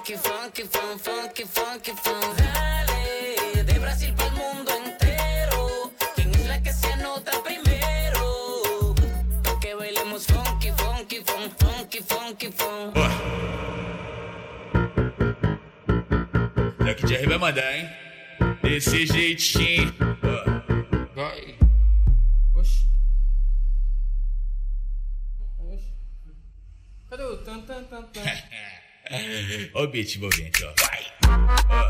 Bailemos 0.06 0.14
funky, 0.14 0.14
funky, 0.14 0.62
fun, 0.64 0.98
funky, 0.98 1.44
funky, 1.44 1.92
fun. 1.92 2.36
Dale, 2.36 3.64
de 3.64 3.78
Brasil 3.78 4.14
para 4.14 4.28
el 4.28 4.34
mundo 4.34 4.72
entero. 4.84 5.92
¿Quién 6.14 6.34
es 6.34 6.46
la 6.46 6.62
que 6.62 6.72
se 6.72 6.96
nota 6.98 7.32
primero? 7.42 8.94
Pa' 9.42 9.58
que 9.60 9.74
bailemos 9.74 10.26
funky, 10.26 10.70
funky, 10.76 11.22
fun, 11.24 11.50
funky, 11.58 12.02
funky, 12.02 12.52
fun. 12.52 12.92
Daqui 16.84 17.06
de 17.06 17.14
R 17.16 17.26
vai 17.26 17.38
mandar, 17.38 17.74
hein? 17.74 17.88
Desse 18.62 19.06
jeitinho. 19.06 19.92
Ó. 20.22 21.16
Vai. 21.16 21.58
Oxi. 22.54 22.86
Oxi. 25.58 25.92
Cadê 27.10 27.24
o 27.24 27.36
tan 27.38 27.62
tan 27.62 27.84
tan 27.86 28.04
tan? 28.12 28.24
Ó 29.74 29.84
o 29.84 29.86
beat 29.88 30.16
envolvente, 30.16 30.64
ó. 30.64 30.72
Vai. 30.80 31.06
Ó. 31.22 31.86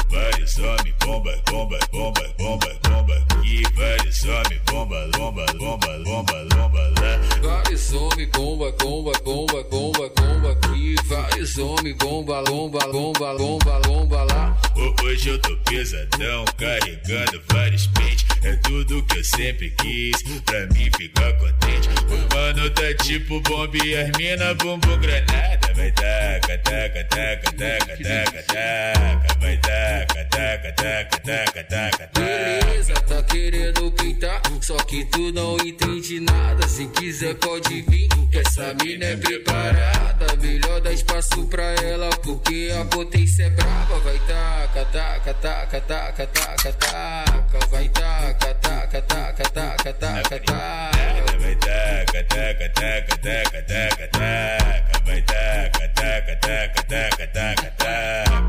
Vários 0.10 0.58
homens, 0.58 0.96
bomba, 1.06 1.34
bomba, 1.52 1.80
bomba, 1.92 2.24
bomba, 2.40 2.70
bomba 2.90 3.16
aqui. 3.16 3.62
Vários 3.76 4.24
homens, 4.26 4.62
bomba, 4.66 5.08
bomba, 5.18 5.46
bomba, 5.54 6.00
bomba, 6.04 6.46
bomba 6.56 6.82
lá. 7.00 7.31
Vários 7.52 7.92
homens, 7.94 8.30
bomba, 8.30 8.72
bomba, 8.80 9.12
bomba, 9.26 9.64
bomba, 9.70 10.10
bomba 10.16 10.52
aqui. 10.54 10.96
Vários 11.06 11.58
homens, 11.58 11.96
bomba, 11.98 12.42
bomba, 12.44 12.80
bomba, 12.88 13.36
bomba, 13.38 13.80
bomba 13.82 14.24
lá. 14.24 14.58
Ho- 14.78 14.96
Hoje 15.04 15.30
eu 15.30 15.40
tô 15.42 15.56
pesadão, 15.70 16.46
carregando 16.58 17.42
vários 17.52 17.88
pentes. 17.88 18.26
É 18.44 18.56
tudo 18.58 19.04
que 19.04 19.18
eu 19.18 19.24
sempre 19.24 19.70
quis, 19.72 20.16
pra 20.46 20.66
mim 20.68 20.90
ficar 20.98 21.34
contente. 21.34 21.90
O 22.08 22.36
mano 22.36 22.70
tá 22.70 22.94
tipo 23.04 23.42
bomba 23.42 23.78
e 23.86 23.96
as 23.98 24.10
mina 24.18 24.54
bumbum 24.56 24.98
granada. 25.00 25.74
Vai 25.76 25.92
taca, 25.92 26.58
taca, 26.60 27.04
taca, 27.04 27.52
taca, 27.52 27.98
taca, 27.98 28.44
taca. 28.44 29.36
Vai 29.42 29.58
taca, 29.58 30.26
taca, 30.26 30.72
taca, 30.72 31.20
taca, 31.20 31.64
taca, 31.66 32.08
taca. 32.08 32.20
Beleza, 32.20 32.94
tá 32.94 33.22
querendo 33.24 33.92
pintar, 33.92 34.42
só 34.62 34.78
que 34.78 35.04
tu 35.06 35.32
não 35.34 35.58
entende 35.58 36.20
nada. 36.22 36.68
Se 36.68 36.88
quiser 36.88 37.36
pode 37.42 37.82
vir, 37.82 38.08
que 38.32 38.38
essa 38.38 38.74
mina 38.82 39.06
é 39.06 39.18
preparada. 39.18 40.36
Melhor 40.38 40.80
dar 40.82 40.94
espaço 40.94 41.46
pra 41.48 41.64
ela, 41.84 42.10
porque 42.24 42.72
a 42.80 42.86
potência 42.86 43.44
é 43.44 43.50
brava. 43.50 44.00
Vai 44.00 44.20
taca, 44.20 44.86
taca, 44.86 45.34
taca, 45.34 45.82
taca, 45.82 46.28
taca, 46.28 46.74
taca. 46.74 47.68
Vai 47.70 47.90
taca, 47.90 48.54
taca, 48.56 49.02
taca, 49.02 49.44
taca, 49.50 49.94
taca, 49.94 50.40
taca. 50.40 50.92
Vai 51.40 51.56
taca, 51.56 52.24
taca, 52.24 52.70
taca, 52.70 53.18
taca, 53.18 53.62
taca, 53.64 54.08
taca. 54.08 55.02
Vai 55.06 55.22
taca, 55.22 55.88
taca, 55.90 56.36
taca, 56.36 56.84
taca, 56.84 57.28
taca, 57.28 57.72
taca. 57.78 58.42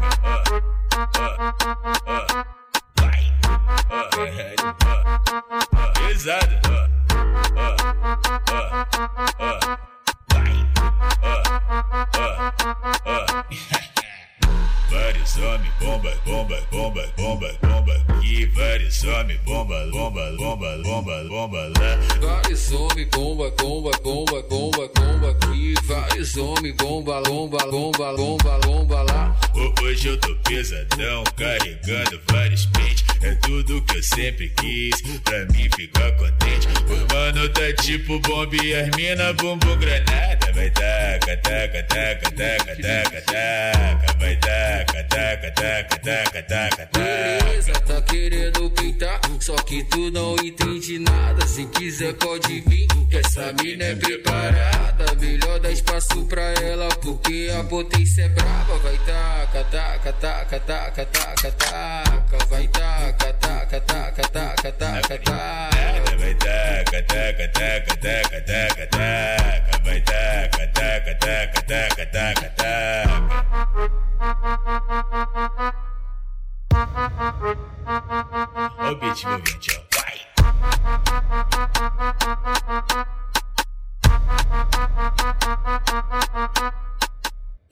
Vai. 2.97 3.23
Pesado. 6.09 7.02
Vários 14.91 15.37
homens, 15.37 15.73
bomba, 15.81 16.13
bomba, 16.27 16.59
bomba, 16.71 17.03
bomba, 17.17 17.49
bomba 17.63 17.93
aqui. 18.09 18.47
Vários 18.47 19.03
homens, 19.05 19.41
bomba, 19.45 19.87
bomba, 19.91 20.33
bomba, 20.37 20.77
bomba, 20.83 21.25
bomba 21.29 21.59
lá. 21.79 21.99
Vários 22.21 22.73
homens, 22.73 23.09
bomba, 23.11 23.51
bomba, 23.53 23.91
bomba, 24.03 24.43
bomba, 24.49 24.89
bomba 24.95 25.31
aqui. 25.31 25.75
Vários 25.85 26.37
homens, 26.37 26.77
bomba, 26.77 27.23
bomba, 27.23 27.59
bomba, 27.71 28.15
bomba, 28.17 28.59
bomba 28.67 29.03
lá. 29.03 29.37
Ho- 29.55 29.73
Hoje 29.83 30.09
eu 30.09 30.17
tô 30.21 30.35
pesadão, 30.49 31.25
carregando 31.37 32.21
vários 32.31 32.67
pentes. 32.67 33.05
É 33.23 33.35
tudo 33.37 33.81
que 33.83 33.97
eu 33.97 34.03
sempre 34.03 34.49
quis, 34.51 35.01
pra 35.23 35.45
mim 35.47 35.69
ficar 35.77 36.11
contente. 36.13 36.67
O 36.89 37.15
mano 37.15 37.49
tá 37.51 37.73
tipo 37.83 38.19
bomba 38.21 38.57
e 38.57 38.75
as 38.75 38.91
mina 38.97 39.33
bumbum 39.35 39.77
granada. 39.79 40.53
Vai 40.53 40.71
taca, 40.71 41.37
taca, 41.37 41.83
taca, 41.85 42.31
taca, 42.33 42.77
taca, 42.83 43.23
taca. 43.23 44.17
Vai 44.19 44.37
taca, 44.37 45.05
taca, 45.05 45.51
taca, 45.53 45.99
taca, 45.99 46.43
taca, 46.43 46.87
taca. 46.87 47.43
Beleza, 47.45 47.73
tá 47.73 48.03
querendo 48.03 48.71
pintar, 48.71 49.21
só 49.41 49.55
que 49.55 49.85
tu 49.85 50.11
não 50.11 50.37
entende 50.37 50.99
nada. 50.99 51.47
Se 51.47 51.65
quiser 51.67 52.15
pode 52.15 52.61
vir, 52.63 52.89
que 53.09 53.17
essa 53.19 53.53
mina 53.63 53.85
é 53.85 53.95
preparada. 53.95 55.15
Melhor 55.21 55.61
dar 55.61 55.71
espaço 55.71 56.27
pra 56.27 56.43
ela, 56.61 56.89
porque 56.97 57.51
a 57.57 57.63
potência 57.65 58.23
é 58.23 58.29
brava. 58.29 58.79
Vai 58.79 58.99
taca, 58.99 59.65
taca, 59.65 60.13
taca, 60.13 60.61
taca, 60.61 61.07
taca, 61.07 61.53
taca. 61.53 62.47
Vai 62.51 62.69
taca, 62.69 63.12
taca, 63.13 63.81
taca, 63.81 63.81
taca, 63.81 64.73
taca, 64.73 64.73
taca. 64.73 65.71
Vai 66.19 66.35
taca, 66.35 67.03
taca, 67.03 67.49
taca, 67.49 67.97
taca, 67.97 68.41
taca, 68.41 68.87
taca. 68.87 69.79
Vai 69.85 70.01
taca, 70.01 70.67
taca, 70.69 71.15
taca, 71.15 71.63
taca, 71.63 72.07
taca, 72.07 72.49
taca. 72.57 72.73
O 78.91 78.95
beat 78.97 79.25
envolvente, 79.25 79.71
ó. 79.77 79.83
Vai. 79.95 80.19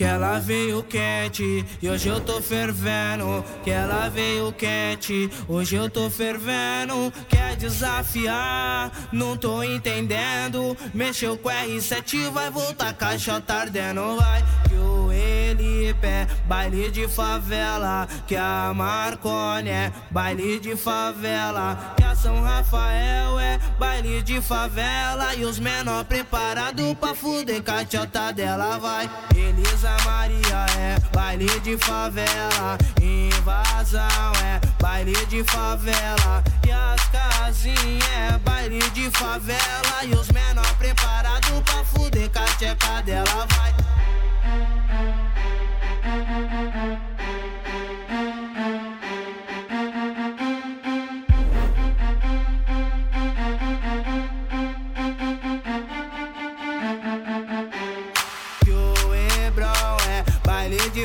Yeah, 0.01 0.17
ela 0.17 0.39
veio 0.39 0.83
quente 0.83 1.65
e 1.83 1.89
hoje 1.91 2.09
eu 2.09 2.21
tô 2.21 2.41
fervendo. 2.41 3.45
Que 3.63 3.71
ela 3.71 4.09
veio 4.09 4.51
quente, 4.51 5.31
hoje 5.47 5.77
eu 5.77 5.91
tô 5.91 6.09
fervendo. 6.09 7.13
Quer 7.29 7.55
desafiar? 7.57 8.91
Não 9.13 9.37
tô 9.37 9.63
entendendo. 9.63 10.75
Mexeu 10.95 11.37
com 11.37 11.51
R7, 11.51 12.31
vai 12.31 12.51
voltar 12.51 12.95
caixa 12.95 13.39
tardendo, 13.43 14.17
vai. 14.17 14.43
Que 14.69 14.75
o 14.75 15.13
Elipe 15.13 16.07
é 16.07 16.27
baile 16.47 16.91
de 16.91 17.07
favela. 17.07 18.09
Que 18.27 18.37
a 18.37 18.73
Marconi 18.75 19.69
é 19.69 19.93
baile 20.11 20.59
de 20.61 20.77
favela. 20.77 21.95
Que 21.99 22.05
a 22.05 22.15
São 22.15 22.41
Rafael 22.41 23.39
é 23.39 23.59
baile 23.79 24.23
de 24.23 24.41
favela. 24.41 25.35
E 25.35 25.45
os 25.45 25.59
menor 25.59 26.07
preparado 26.07 26.97
pra 26.99 27.15
fuder 27.15 27.63
cachota 27.63 28.33
dela, 28.33 28.79
vai. 28.79 29.11
Elisa 29.35 29.90
Maria 30.05 30.67
é 30.79 30.99
baile 31.15 31.61
de 31.61 31.77
favela. 31.79 32.79
Invasão 33.01 34.33
é 34.45 34.61
baile 34.81 35.15
de 35.27 35.45
favela. 35.45 36.43
E 36.67 36.71
as 36.71 37.03
casinhas 37.09 38.09
é 38.09 38.39
baile 38.39 38.81
de 38.91 39.11
favela. 39.11 40.05
E 40.05 40.13
os 40.15 40.29
menor 40.31 40.75
preparado 40.77 41.63
pra 41.65 41.85
fuder 41.85 42.31
cacheca 42.31 43.03
dela, 43.03 43.47
vai. 43.57 43.75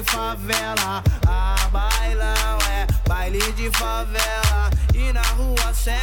Favela, 0.04 1.04
a 1.28 1.70
bailão 1.70 2.58
é 2.70 2.88
baile 3.08 3.52
de 3.54 3.70
favela. 3.72 4.75
E 5.16 5.18
na 5.18 5.22
rua 5.22 5.74
7, 5.74 5.96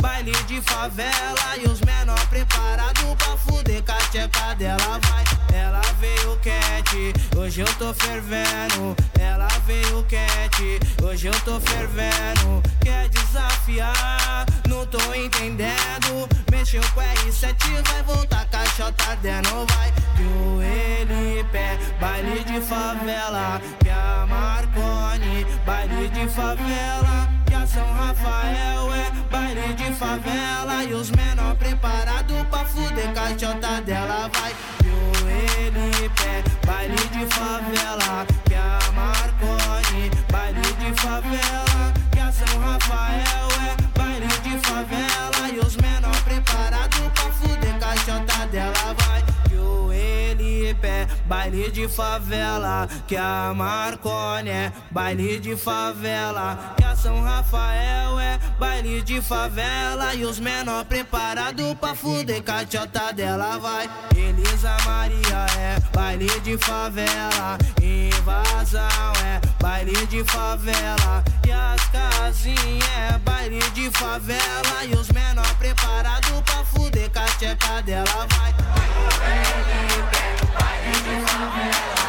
baile 0.00 0.32
de 0.48 0.60
favela. 0.62 1.56
E 1.62 1.68
os 1.68 1.80
menor 1.82 2.18
preparado 2.26 3.16
pra 3.16 3.36
fuder 3.36 3.80
cacheca 3.84 4.54
dela 4.56 4.98
vai. 5.06 5.24
Ela 5.56 5.80
veio 6.00 6.36
quente, 6.40 7.12
hoje 7.36 7.60
eu 7.60 7.74
tô 7.74 7.94
fervendo. 7.94 8.96
Ela 9.20 9.46
veio 9.64 10.04
quente, 10.08 10.80
hoje 11.04 11.28
eu 11.28 11.40
tô 11.44 11.60
fervendo. 11.60 12.60
Quer 12.80 13.08
desafiar? 13.10 14.44
Não 14.68 14.84
tô 14.86 15.14
entendendo. 15.14 16.28
Mexeu 16.50 16.82
com 16.94 17.00
R7, 17.00 17.54
vai 17.92 18.02
voltar 18.02 18.44
caixota 18.46 19.04
ardendo, 19.10 19.64
vai. 19.72 19.92
Que 20.16 20.22
o 20.24 20.60
Elipe, 20.60 21.94
baile 22.00 22.42
de 22.42 22.60
favela. 22.60 23.62
Que 23.78 23.90
a 23.90 24.26
Marconi, 24.28 25.46
baile 25.64 26.08
de 26.08 26.26
favela. 26.28 27.41
Que 27.62 27.64
a 27.64 27.68
São 27.68 27.92
Rafael 27.94 28.92
é 28.92 29.10
baile 29.30 29.74
de 29.74 29.92
favela. 29.94 30.82
E 30.82 30.94
os 30.94 31.12
menor 31.12 31.54
preparado 31.54 32.34
pra 32.50 32.64
fuder 32.64 33.12
caixota 33.14 33.80
dela, 33.82 34.28
vai. 34.34 34.52
Que 34.78 34.88
o 34.88 35.30
Elipe, 35.30 36.66
baile 36.66 36.96
de 36.96 37.24
favela. 37.32 38.26
Que 38.46 38.54
a 38.56 38.80
Marconi, 38.96 40.10
baile 40.32 40.60
de 40.60 41.00
favela. 41.00 41.92
Que 42.10 42.18
a 42.18 42.32
São 42.32 42.60
Rafael 42.60 43.48
é 43.68 43.96
baile 43.96 44.26
de 44.26 44.58
favela. 44.66 45.48
E 45.54 45.60
os 45.60 45.76
menor 45.76 46.20
preparado 46.24 47.12
pra 47.14 47.30
fuder 47.30 47.78
caixota 47.78 48.44
dela, 48.48 48.96
vai. 49.06 49.31
Que 50.72 50.86
o 50.86 50.86
Elipe 50.86 50.86
é 50.86 51.06
baile 51.26 51.70
de 51.70 51.88
favela. 51.88 52.88
Que 53.06 53.16
a 53.16 53.52
Marconi 53.54 54.50
é 54.50 54.72
baile 54.90 55.38
de 55.38 55.56
favela. 55.56 56.74
Que 56.76 56.84
a 56.84 56.96
São 56.96 57.22
Rafael 57.22 58.18
é 58.18 58.38
baile 58.58 59.02
de 59.02 59.20
favela. 59.20 60.14
E 60.14 60.24
os 60.24 60.38
menor 60.38 60.84
preparado 60.84 61.76
pra 61.76 61.94
fuder 61.94 62.42
caixota 62.42 63.12
dela, 63.12 63.58
vai. 63.58 63.88
Elisa 64.16 64.76
Maria 64.84 65.51
é 65.58 65.80
baile 65.94 66.28
de 66.40 66.56
favela. 66.58 67.58
Invasão 67.80 69.12
é 69.24 69.40
baile 69.60 70.06
de 70.06 70.24
favela. 70.24 71.24
E 71.46 71.52
as 71.52 71.80
casinhas 71.90 72.88
é 72.96 73.18
baile 73.18 73.60
de 73.70 73.90
favela. 73.90 74.84
E 74.84 74.94
os 74.94 75.08
menor 75.10 75.54
preparado 75.56 76.42
pra 76.44 76.64
fuder 76.64 77.10
cacheca 77.10 77.82
dela, 77.82 78.26
vai. 78.36 78.52
Baile 80.58 80.92
de 81.02 81.26
favela. 81.26 82.02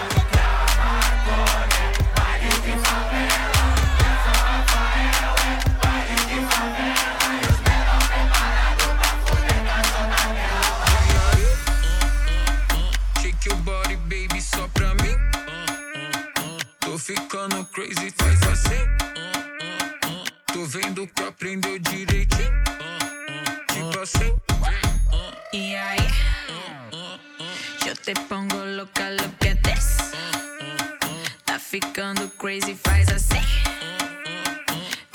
Baile 2.16 2.50
de 2.62 2.78
favela. 2.86 3.54
É 4.00 4.20
baile 5.82 6.16
de 6.28 6.56
favela. 6.56 7.23
Ficando 17.44 17.66
crazy, 17.74 18.10
faz 18.16 18.42
assim. 18.44 18.88
Tô 20.54 20.66
vendo 20.66 21.06
que 21.06 21.24
aprendeu 21.24 21.78
direitinho. 21.78 22.64
Tipo 23.68 24.00
assim. 24.00 24.34
Y 25.52 25.76
ahí, 25.76 26.08
yo 27.86 27.94
te 27.98 28.14
pongo 28.30 28.64
loca 28.64 29.10
lo 29.10 29.30
que 29.40 29.56
des. 29.56 30.14
Tá 31.44 31.60
ficando 31.60 32.30
crazy, 32.38 32.78
faz 32.82 33.10
assim. 33.10 33.44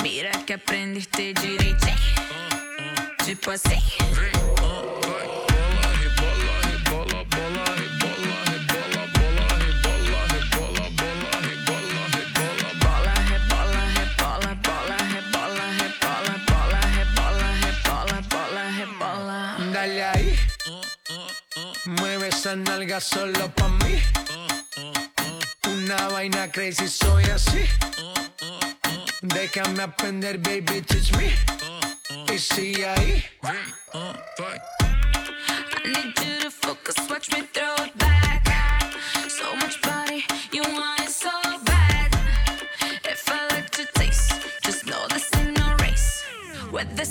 Mira 0.02 0.30
que 0.44 0.52
aprendiste 0.52 1.32
direitinho. 1.32 1.96
Tipo 3.24 3.52
assim. 3.52 3.82
Esa 22.48 22.56
nalga 22.56 23.00
solo 23.00 23.48
pa' 23.54 23.68
mí. 23.68 24.02
Una 25.66 26.08
vaina 26.08 26.50
crazy, 26.50 26.88
soy 26.88 27.24
así. 27.24 27.66
Déjame 29.20 29.82
aprender, 29.82 30.38
baby, 30.38 30.80
teach 30.80 31.12
me. 31.16 31.30
Y 32.32 32.38
sigue 32.38 32.88
ahí. 32.88 33.22
I 33.42 33.52
need 35.84 36.18
you 36.20 36.40
to 36.44 36.50
focus, 36.50 36.96
watch 37.10 37.30
me 37.32 37.42
throw 37.52 37.74
it 37.84 37.94
back. 37.98 38.48
So 39.28 39.54
much 39.56 39.82
body, 39.82 40.24
you 40.50 40.62
want 40.62 41.00
it 41.00 41.10
so 41.10 41.30
bad. 41.64 42.16
If 43.04 43.28
I 43.28 43.46
like 43.54 43.68
to 43.70 43.84
taste, 43.94 44.32
just 44.62 44.86
know 44.86 45.06
this 45.08 45.28
ain't 45.36 45.58
no 45.58 45.74
race. 45.82 46.24
With 46.72 46.96
the 46.96 47.04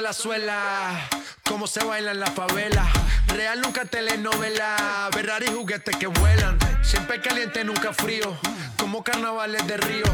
la 0.00 0.12
suela. 0.12 1.08
Cómo 1.44 1.66
se 1.66 1.84
baila 1.84 2.12
en 2.12 2.20
la 2.20 2.26
favela. 2.26 2.86
Real 3.28 3.60
nunca 3.60 3.84
telenovela. 3.84 5.08
Ferrari 5.12 5.46
juguetes 5.46 5.96
que 5.96 6.06
vuelan. 6.06 6.58
Siempre 6.82 7.20
caliente, 7.20 7.64
nunca 7.64 7.92
frío. 7.92 8.36
Como 8.78 9.02
carnavales 9.02 9.66
de 9.66 9.76
río. 9.76 10.04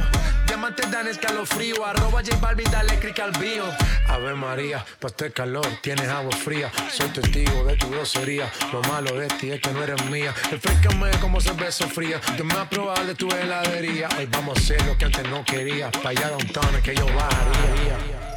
Diamantes 0.46 0.90
dan 0.90 1.06
escalofrío. 1.08 1.84
Arroba 1.84 2.22
J 2.22 2.36
Balvin, 2.36 2.70
dale 2.70 2.98
click 2.98 3.18
al 3.20 3.32
bio. 3.32 3.64
Ave 4.08 4.34
María, 4.34 4.84
pa' 4.98 5.08
este 5.08 5.30
calor 5.32 5.66
tienes 5.82 6.08
agua 6.08 6.34
fría. 6.36 6.70
Soy 6.90 7.08
testigo 7.10 7.64
de 7.64 7.76
tu 7.76 7.90
grosería. 7.90 8.50
Lo 8.72 8.80
malo 8.82 9.12
de 9.18 9.28
ti 9.28 9.50
es 9.50 9.60
que 9.60 9.70
no 9.72 9.82
eres 9.82 10.02
mía. 10.06 10.34
Refrescame 10.50 11.10
como 11.20 11.40
cerveza 11.40 11.86
fría. 11.86 12.20
Yo 12.36 12.44
me 12.44 12.54
a 12.54 12.68
probar 12.68 13.04
de 13.06 13.14
tu 13.14 13.28
heladería. 13.28 14.08
Hoy 14.18 14.26
vamos 14.26 14.56
a 14.56 14.60
hacer 14.60 14.84
lo 14.86 14.96
que 14.96 15.04
antes 15.04 15.28
no 15.28 15.44
quería. 15.44 15.90
Pa' 15.90 16.10
allá 16.10 16.30
downtown 16.30 16.82
que 16.82 16.94
yo 16.94 17.06
bajaría. 17.06 18.35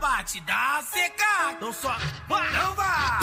bate 0.00 0.40
dá 0.40 0.78
a 0.78 0.82
secar. 0.82 1.60
Não 1.60 1.72
só, 1.72 1.94
não 2.28 2.74
vá. 2.74 3.19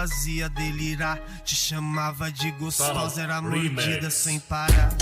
fazia 0.00 0.48
delirar. 0.48 1.18
Te 1.44 1.54
chamava 1.54 2.30
de 2.32 2.50
gostosa, 2.52 3.22
era 3.22 3.42
mordida 3.42 4.10
sem 4.10 4.40
parar. 4.40 4.96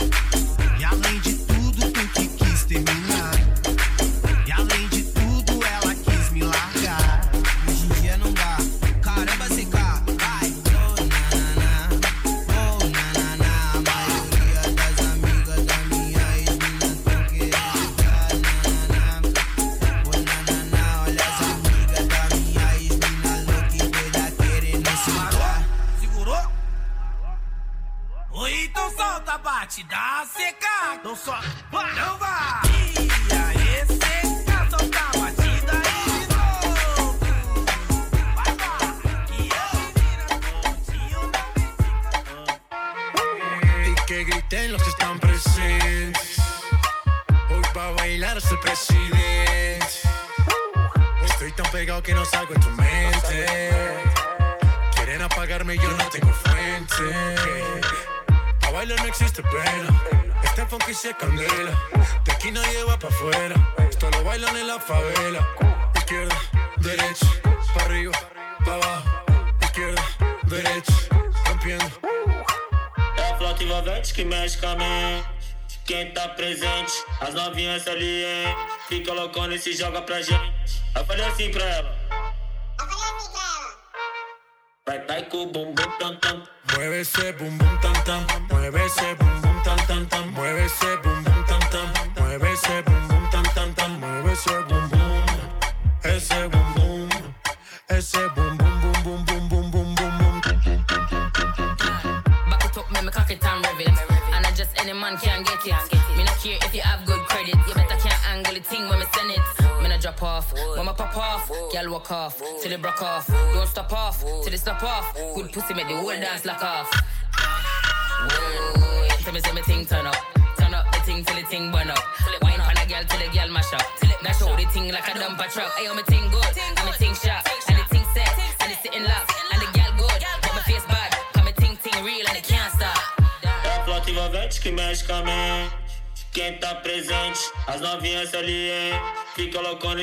joga 79.78 80.02
pra 80.02 80.20
gente. 80.20 80.82
Aí 80.94 81.04
falei 81.04 81.24
assim 81.24 81.50
pra 81.52 81.64
ela. 81.64 81.77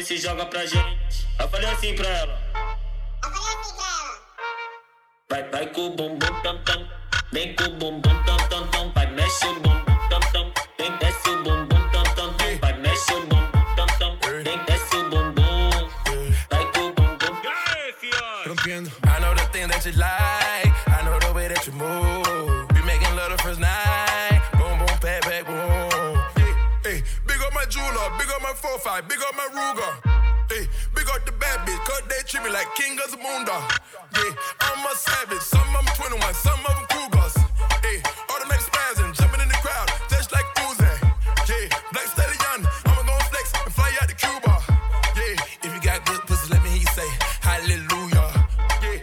se 0.05 0.17
joga 0.17 0.45
pra 0.45 0.63
gente. 0.67 1.25
Eu 1.39 1.49
falei 1.49 1.67
assim 1.67 1.95
pra 1.95 2.07
ela. 2.07 2.44
four 28.55 28.79
five, 28.79 29.07
big 29.07 29.19
up 29.19 29.35
my 29.35 29.47
Ruger. 29.51 29.93
Hey, 30.49 30.67
big 30.95 31.07
up 31.09 31.25
the 31.25 31.31
bad 31.33 31.67
bitch, 31.67 31.79
cause 31.85 32.01
they 32.07 32.21
treat 32.25 32.43
me 32.43 32.49
like 32.51 32.67
king 32.75 32.97
of 33.03 33.11
the 33.11 33.17
moon. 33.17 33.43
Yeah, 33.45 34.31
I'm 34.61 34.85
a 34.85 34.95
savage, 34.95 35.41
some 35.41 35.67
of 35.75 35.85
them 35.85 35.95
21, 35.95 36.33
some 36.33 36.59
of 36.65 36.73
them 36.75 36.85
Cougars. 36.89 37.35
Hey, 37.83 38.01
automatic 38.31 38.61
spasm, 38.61 39.13
jumping 39.13 39.41
in 39.41 39.49
the 39.49 39.59
crowd, 39.59 39.91
just 40.09 40.31
like 40.31 40.45
Uzi. 40.63 40.87
Yeah, 41.49 41.67
black 41.91 42.07
stallion, 42.07 42.61
I'ma 42.85 43.03
go 43.03 43.15
flex 43.29 43.51
and 43.59 43.73
fly 43.73 43.91
out 44.01 44.07
to 44.09 44.15
Cuba. 44.15 44.53
Yeah, 45.17 45.35
if 45.63 45.69
you 45.73 45.81
got 45.81 46.05
good 46.05 46.21
pussy, 46.27 46.53
let 46.53 46.63
me 46.63 46.69
hear 46.69 46.81
you 46.85 46.91
say 46.95 47.09
hallelujah. 47.41 48.29
Yeah. 48.81 49.01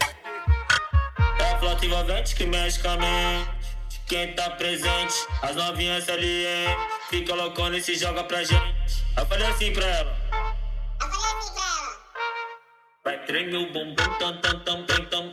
É 1.41 1.53
a 1.53 1.59
flota 1.59 2.23
que 2.35 2.47
mexe 2.47 2.81
com 2.81 2.89
a. 2.89 3.63
Quem 4.07 4.35
tá 4.35 4.51
presente, 4.51 5.15
as 5.41 5.57
novinhas 5.57 6.09
ali, 6.09 6.47
hein? 6.47 6.77
Fica 7.09 7.35
loucona 7.35 7.79
e 7.79 7.83
se 7.83 7.95
joga 7.95 8.25
pra 8.25 8.45
gente. 8.45 9.02
Afalha 9.17 9.49
assim 9.49 9.73
pra 9.73 9.87
ela. 9.87 10.17
Afalha 11.01 11.39
assim 11.39 11.55
pra 11.55 11.65
ela. 11.65 11.97
Vai 13.05 13.27
tremer 13.27 13.57
o 13.57 13.73
bumbum, 13.73 13.95
tam, 14.19 14.41
tam, 14.41 14.65
tam, 14.65 14.87
tam, 14.87 15.07
tam. 15.07 15.32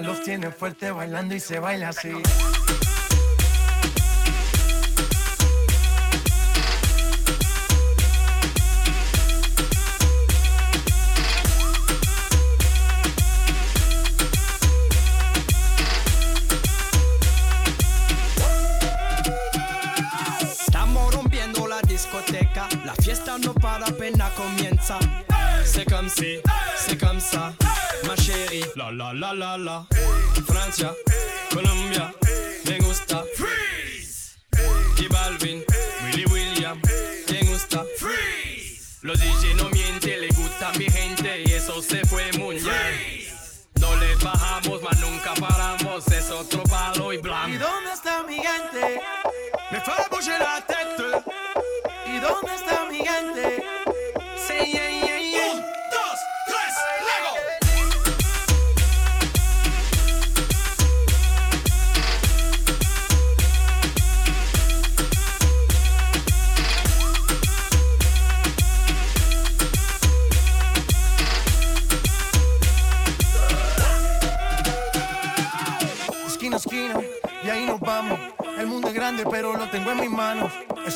Los 0.00 0.22
tiene 0.22 0.50
fuerte 0.50 0.90
bailando 0.90 1.34
y 1.34 1.40
se 1.40 1.58
baila 1.58 1.88
así. 1.88 2.12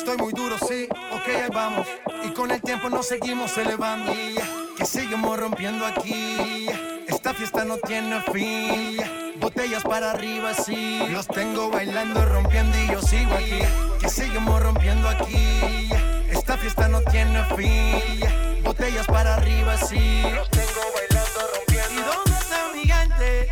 estoy 0.01 0.17
muy 0.17 0.33
duro, 0.33 0.57
sí, 0.57 0.87
ok, 1.11 1.27
ahí 1.27 1.49
vamos. 1.53 1.87
Y 2.23 2.29
con 2.31 2.49
el 2.49 2.59
tiempo 2.61 2.89
nos 2.89 3.07
seguimos 3.07 3.55
elevando. 3.57 4.11
Y 4.11 4.35
que 4.75 4.85
seguimos 4.85 5.39
rompiendo 5.39 5.85
aquí. 5.85 6.67
Esta 7.07 7.35
fiesta 7.35 7.63
no 7.65 7.77
tiene 7.77 8.19
fin. 8.21 8.97
Botellas 9.39 9.83
para 9.83 10.11
arriba, 10.11 10.55
sí. 10.55 11.03
Los 11.11 11.27
tengo 11.27 11.69
bailando, 11.69 12.25
rompiendo 12.25 12.75
y 12.79 12.87
yo 12.87 13.01
sigo 13.01 13.33
aquí. 13.33 13.59
Que 13.99 14.09
seguimos 14.09 14.61
rompiendo 14.63 15.07
aquí. 15.07 15.89
Esta 16.31 16.57
fiesta 16.57 16.87
no 16.87 17.01
tiene 17.03 17.43
fin. 17.55 18.63
Botellas 18.63 19.05
para 19.05 19.35
arriba, 19.35 19.77
sí. 19.77 20.23
Los 20.33 20.49
tengo 20.49 20.81
bailando, 20.95 21.39
rompiendo. 21.53 21.93
¿Y 21.93 22.03
dónde 22.03 22.39
está 22.39 22.67
mi 22.73 22.81
gigante? 22.81 23.49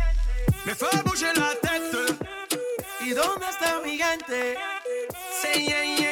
Me 0.64 0.74
fue 0.74 0.88
a 0.88 1.32
la 1.34 1.54
teta. 1.60 2.24
¿Y 3.00 3.10
dónde 3.10 3.46
está 3.48 3.80
mi 3.84 3.92
gigante? 3.92 4.56
Sí, 5.40 5.66
yeah, 5.66 5.84
yeah. 5.96 6.09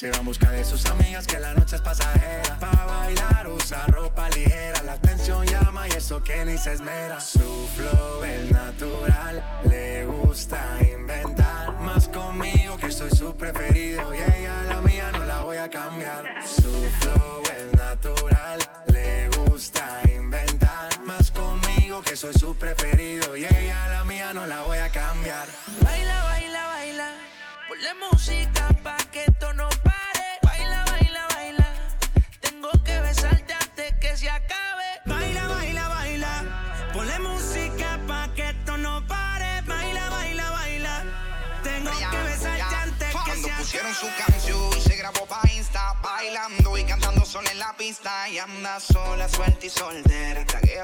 Se 0.00 0.10
va 0.10 0.16
a 0.16 0.22
buscar 0.22 0.50
de 0.52 0.64
sus 0.64 0.86
amigas. 0.86 1.29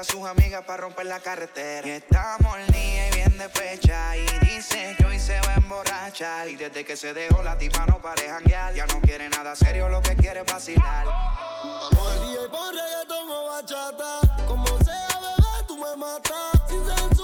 sus 0.07 0.25
amigas 0.25 0.63
para 0.65 0.83
romper 0.83 1.05
la 1.05 1.19
carretera. 1.19 1.87
Y 1.87 1.91
está 1.91 2.37
y 2.69 3.15
bien 3.15 3.37
despecha. 3.37 4.15
Y 4.15 4.25
dice 4.45 4.95
que 4.97 5.05
hoy 5.05 5.19
se 5.19 5.39
va 5.41 5.53
a 5.53 5.55
emborrachar. 5.55 6.47
Y 6.49 6.55
desde 6.55 6.85
que 6.85 6.95
se 6.95 7.13
dejó 7.13 7.43
la 7.43 7.57
tipa 7.57 7.85
no 7.85 8.01
pareja 8.01 8.39
guiar. 8.39 8.73
Ya 8.73 8.85
no 8.87 8.99
quiere 9.01 9.29
nada 9.29 9.55
serio, 9.55 9.89
lo 9.89 10.01
que 10.01 10.15
quiere 10.15 10.41
es 10.41 10.45
vacilar. 10.45 11.05
Vamos 11.05 12.31
y 12.31 12.49
por 12.49 12.73
reggaetón 12.73 13.29
o 13.29 13.45
bachata. 13.49 14.45
Como 14.47 14.67
sea, 14.83 15.19
bebé, 15.19 15.67
tú 15.67 15.77
me 15.77 15.95
matas. 15.97 16.61
Sin 16.67 17.16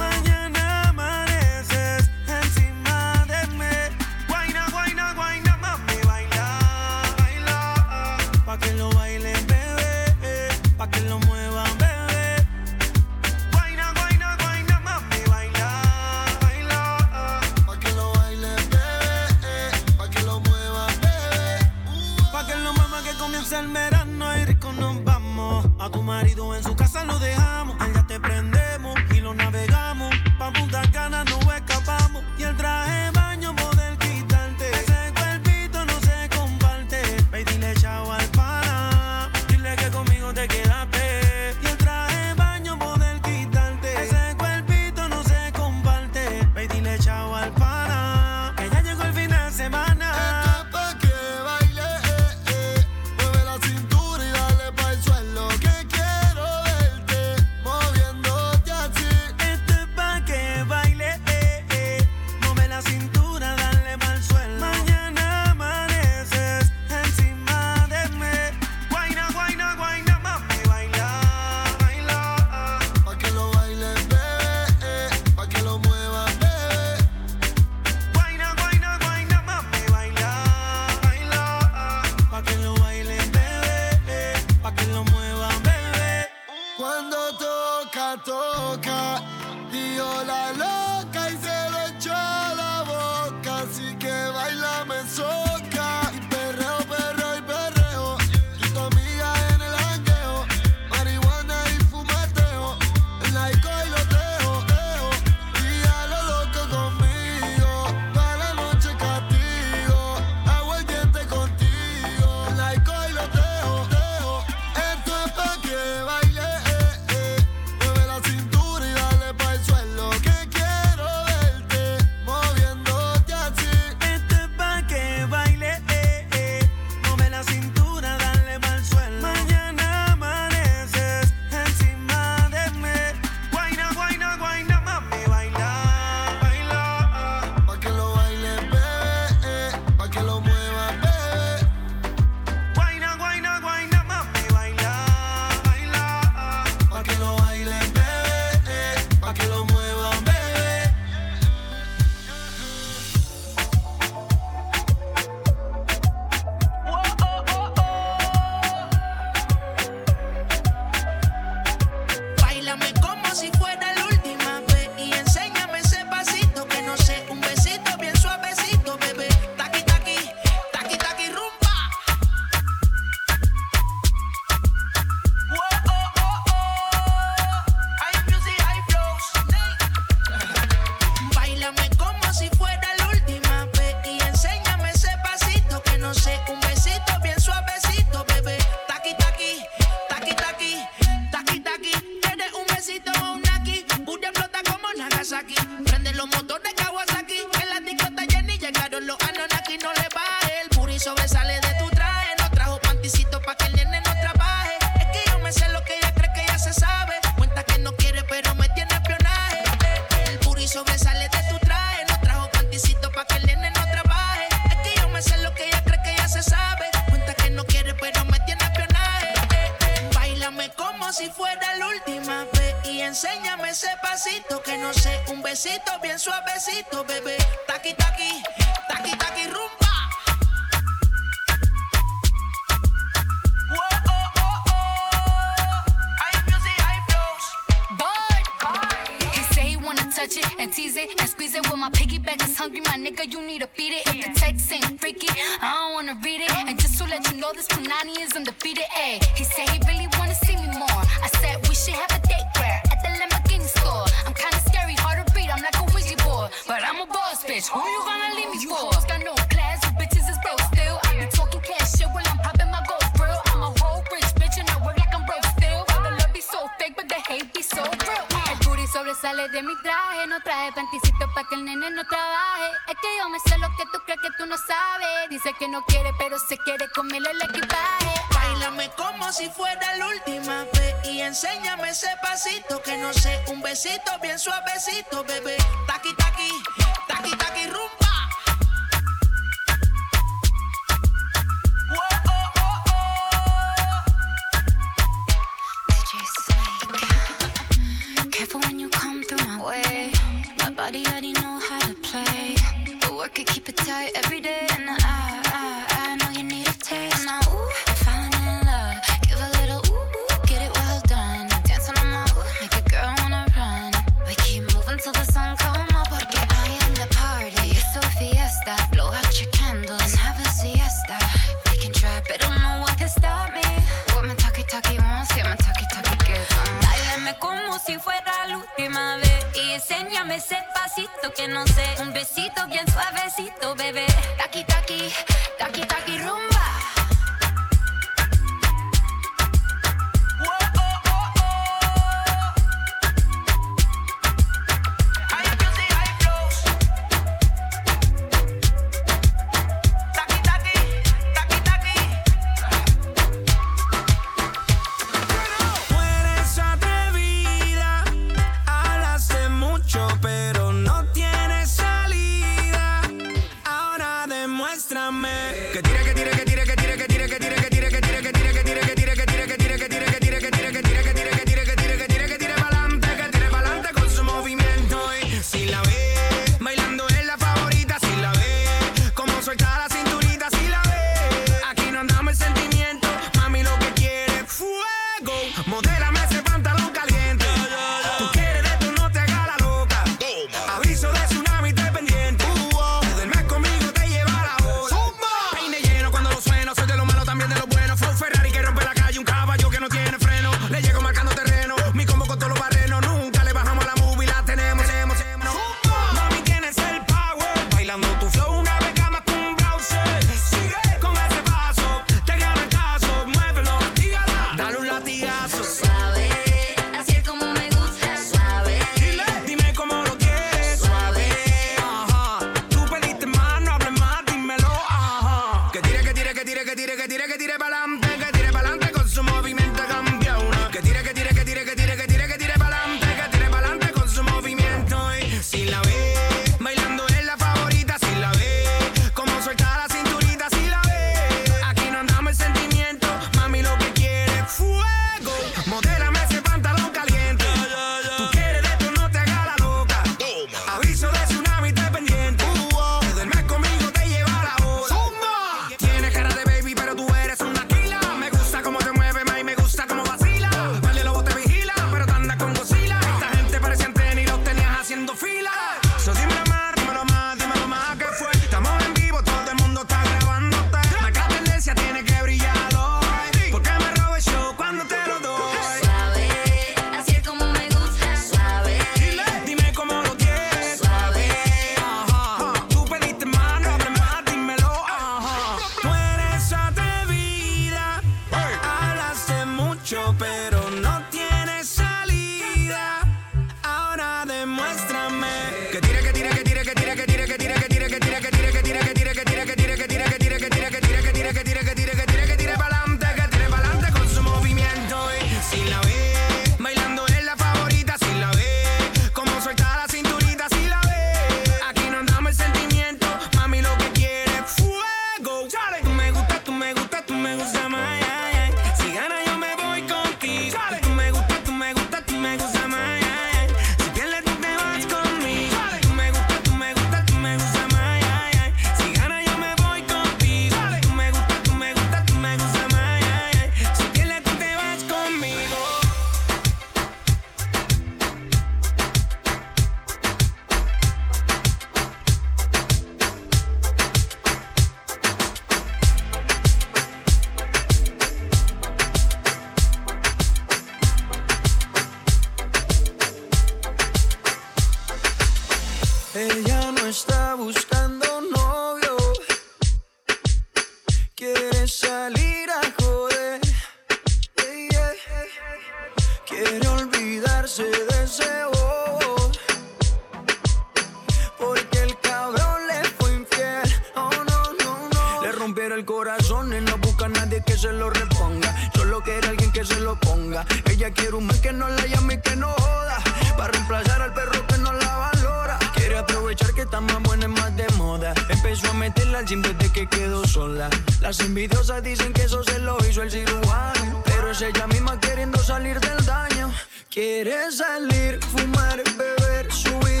rompieron 575.41 575.79
el 575.79 575.85
corazón 575.85 576.53
y 576.53 576.61
no 576.61 576.77
busca 576.77 577.05
a 577.05 577.09
nadie 577.09 577.41
que 577.43 577.57
se 577.57 577.71
lo 577.73 577.89
reponga. 577.89 578.55
Solo 578.75 579.01
quiere 579.01 579.27
alguien 579.27 579.51
que 579.51 579.65
se 579.65 579.79
lo 579.79 579.99
ponga. 579.99 580.45
Ella 580.69 580.91
quiere 580.91 581.15
un 581.15 581.25
man 581.25 581.41
que 581.41 581.51
no 581.51 581.67
la 581.67 581.83
llame 581.87 582.13
y 582.13 582.21
que 582.21 582.35
no 582.35 582.47
joda. 582.49 582.99
Para 583.35 583.51
reemplazar 583.51 584.03
al 584.03 584.13
perro 584.13 584.45
que 584.45 584.57
no 584.59 584.71
la 584.71 584.97
valora. 584.97 585.57
Quiere 585.73 585.97
aprovechar 585.97 586.53
que 586.53 586.61
está 586.61 586.79
más 586.79 587.01
buena 587.01 587.25
y 587.25 587.29
más 587.29 587.55
de 587.57 587.67
moda. 587.75 588.13
Empezó 588.29 588.69
a 588.69 588.73
meterla 588.73 589.19
al 589.19 589.25
gym 589.25 589.41
desde 589.41 589.73
que 589.73 589.87
quedó 589.87 590.27
sola. 590.27 590.69
Las 590.99 591.19
envidiosas 591.21 591.81
dicen 591.81 592.13
que 592.13 592.21
eso 592.23 592.43
se 592.43 592.59
lo 592.59 592.77
hizo 592.87 593.01
el 593.01 593.09
cirujano. 593.09 594.03
Pero 594.05 594.29
es 594.29 594.41
ella 594.43 594.67
misma 594.67 594.99
queriendo 594.99 595.39
salir 595.39 595.79
del 595.79 596.05
daño. 596.05 596.53
Quiere 596.91 597.51
salir, 597.51 598.19
fumar, 598.25 598.83
beber, 598.95 599.51
subir 599.51 600.00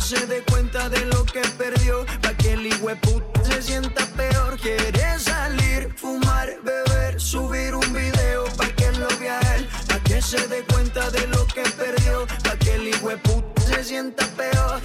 se 0.00 0.26
dé 0.26 0.42
cuenta 0.50 0.88
de 0.88 1.04
lo 1.06 1.24
que 1.24 1.40
perdió. 1.56 2.04
Pa' 2.22 2.34
que 2.34 2.52
el 2.52 2.68
puta 3.00 3.44
se 3.44 3.62
sienta 3.62 4.04
peor. 4.16 4.58
Quiere 4.58 5.18
salir, 5.18 5.94
fumar, 5.96 6.48
beber, 6.62 7.20
subir 7.20 7.74
un 7.74 7.92
video 7.92 8.44
pa' 8.56 8.68
que 8.76 8.92
lo 8.92 9.08
vea 9.18 9.40
él. 9.56 9.68
Pa' 9.88 10.00
que 10.00 10.20
se 10.22 10.46
dé 10.48 10.64
cuenta 10.64 11.10
de 11.10 11.26
lo 11.28 11.46
que 11.46 11.62
perdió. 11.76 12.26
Pa' 12.44 12.56
que 12.58 12.74
el 12.74 12.90
puta 13.20 13.62
se 13.62 13.84
sienta 13.84 14.26
peor. 14.36 14.80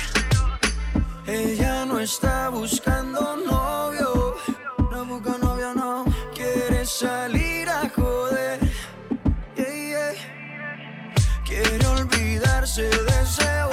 Ella 1.27 1.85
no 1.85 1.99
está 1.99 2.49
buscando 2.49 3.37
novio. 3.37 4.35
No 4.91 5.05
busca 5.05 5.37
novio, 5.37 5.73
no. 5.75 6.05
Quiere 6.33 6.85
salir 6.85 7.69
a 7.69 7.89
joder. 7.95 8.59
Yeah. 9.55 10.13
Quiere 11.45 11.85
olvidarse 11.87 12.83
de 12.83 13.21
ese 13.21 13.72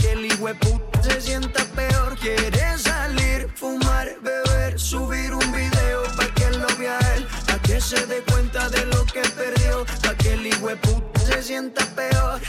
que 0.00 0.12
el 0.12 0.28
puta 0.58 1.02
se 1.02 1.20
sienta 1.20 1.64
peor. 1.76 2.16
Quiere 2.18 2.78
salir, 2.78 3.48
fumar, 3.54 4.08
beber, 4.22 4.78
subir 4.78 5.32
un 5.34 5.52
video 5.52 6.02
pa' 6.16 6.32
que 6.34 6.50
lo 6.50 6.66
vea 6.78 6.98
él, 7.16 7.26
pa' 7.46 7.58
que 7.62 7.80
se 7.80 8.06
dé 8.06 8.22
cuenta 8.22 8.68
de 8.68 8.84
lo 8.86 9.04
que 9.06 9.22
perdió, 9.22 9.84
pa' 10.02 10.14
que 10.16 10.34
el 10.34 10.78
puta 10.78 11.20
se 11.20 11.42
sienta 11.42 11.84
peor. 11.94 12.40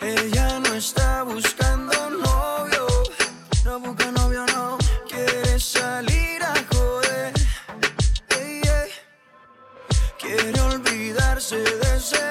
Ella 0.00 0.58
no 0.60 0.74
está 0.74 1.22
buscando 1.24 1.92
novio, 2.10 2.86
no 3.64 3.80
busca 3.80 4.10
novio, 4.12 4.46
no. 4.54 4.78
Quiere 5.08 5.58
salir 5.60 6.42
a 6.42 6.54
joder. 6.72 7.32
Ey, 8.30 8.62
ey. 8.62 8.90
Quiere 10.18 10.60
olvidarse 10.60 11.58
de 11.58 11.96
ese 11.96 12.29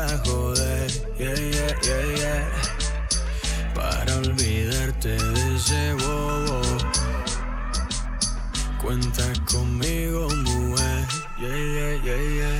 a 0.00 0.22
joder. 0.24 0.88
Yeah, 1.18 1.34
yeah, 1.34 1.72
yeah, 1.82 2.04
yeah. 2.20 2.48
Para 3.74 4.16
olvidarte 4.16 5.08
de 5.08 5.56
ese 5.56 5.94
bobo. 5.94 6.60
Cuenta 8.80 9.24
conmigo, 9.50 10.28
mujer. 10.28 11.06
Yeah, 11.38 11.56
yeah, 11.56 12.04
yeah, 12.04 12.22
yeah. 12.38 12.59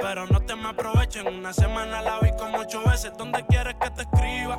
Pero 0.00 0.26
no 0.26 0.40
te 0.40 0.54
me 0.54 0.68
aprovechen. 0.68 1.26
Una 1.26 1.52
semana 1.52 2.00
la 2.02 2.20
vi 2.20 2.30
como 2.36 2.58
ocho 2.58 2.82
veces. 2.84 3.12
¿Dónde 3.16 3.44
quieres 3.46 3.74
que 3.80 3.90
te 3.90 4.02
escriba? 4.02 4.58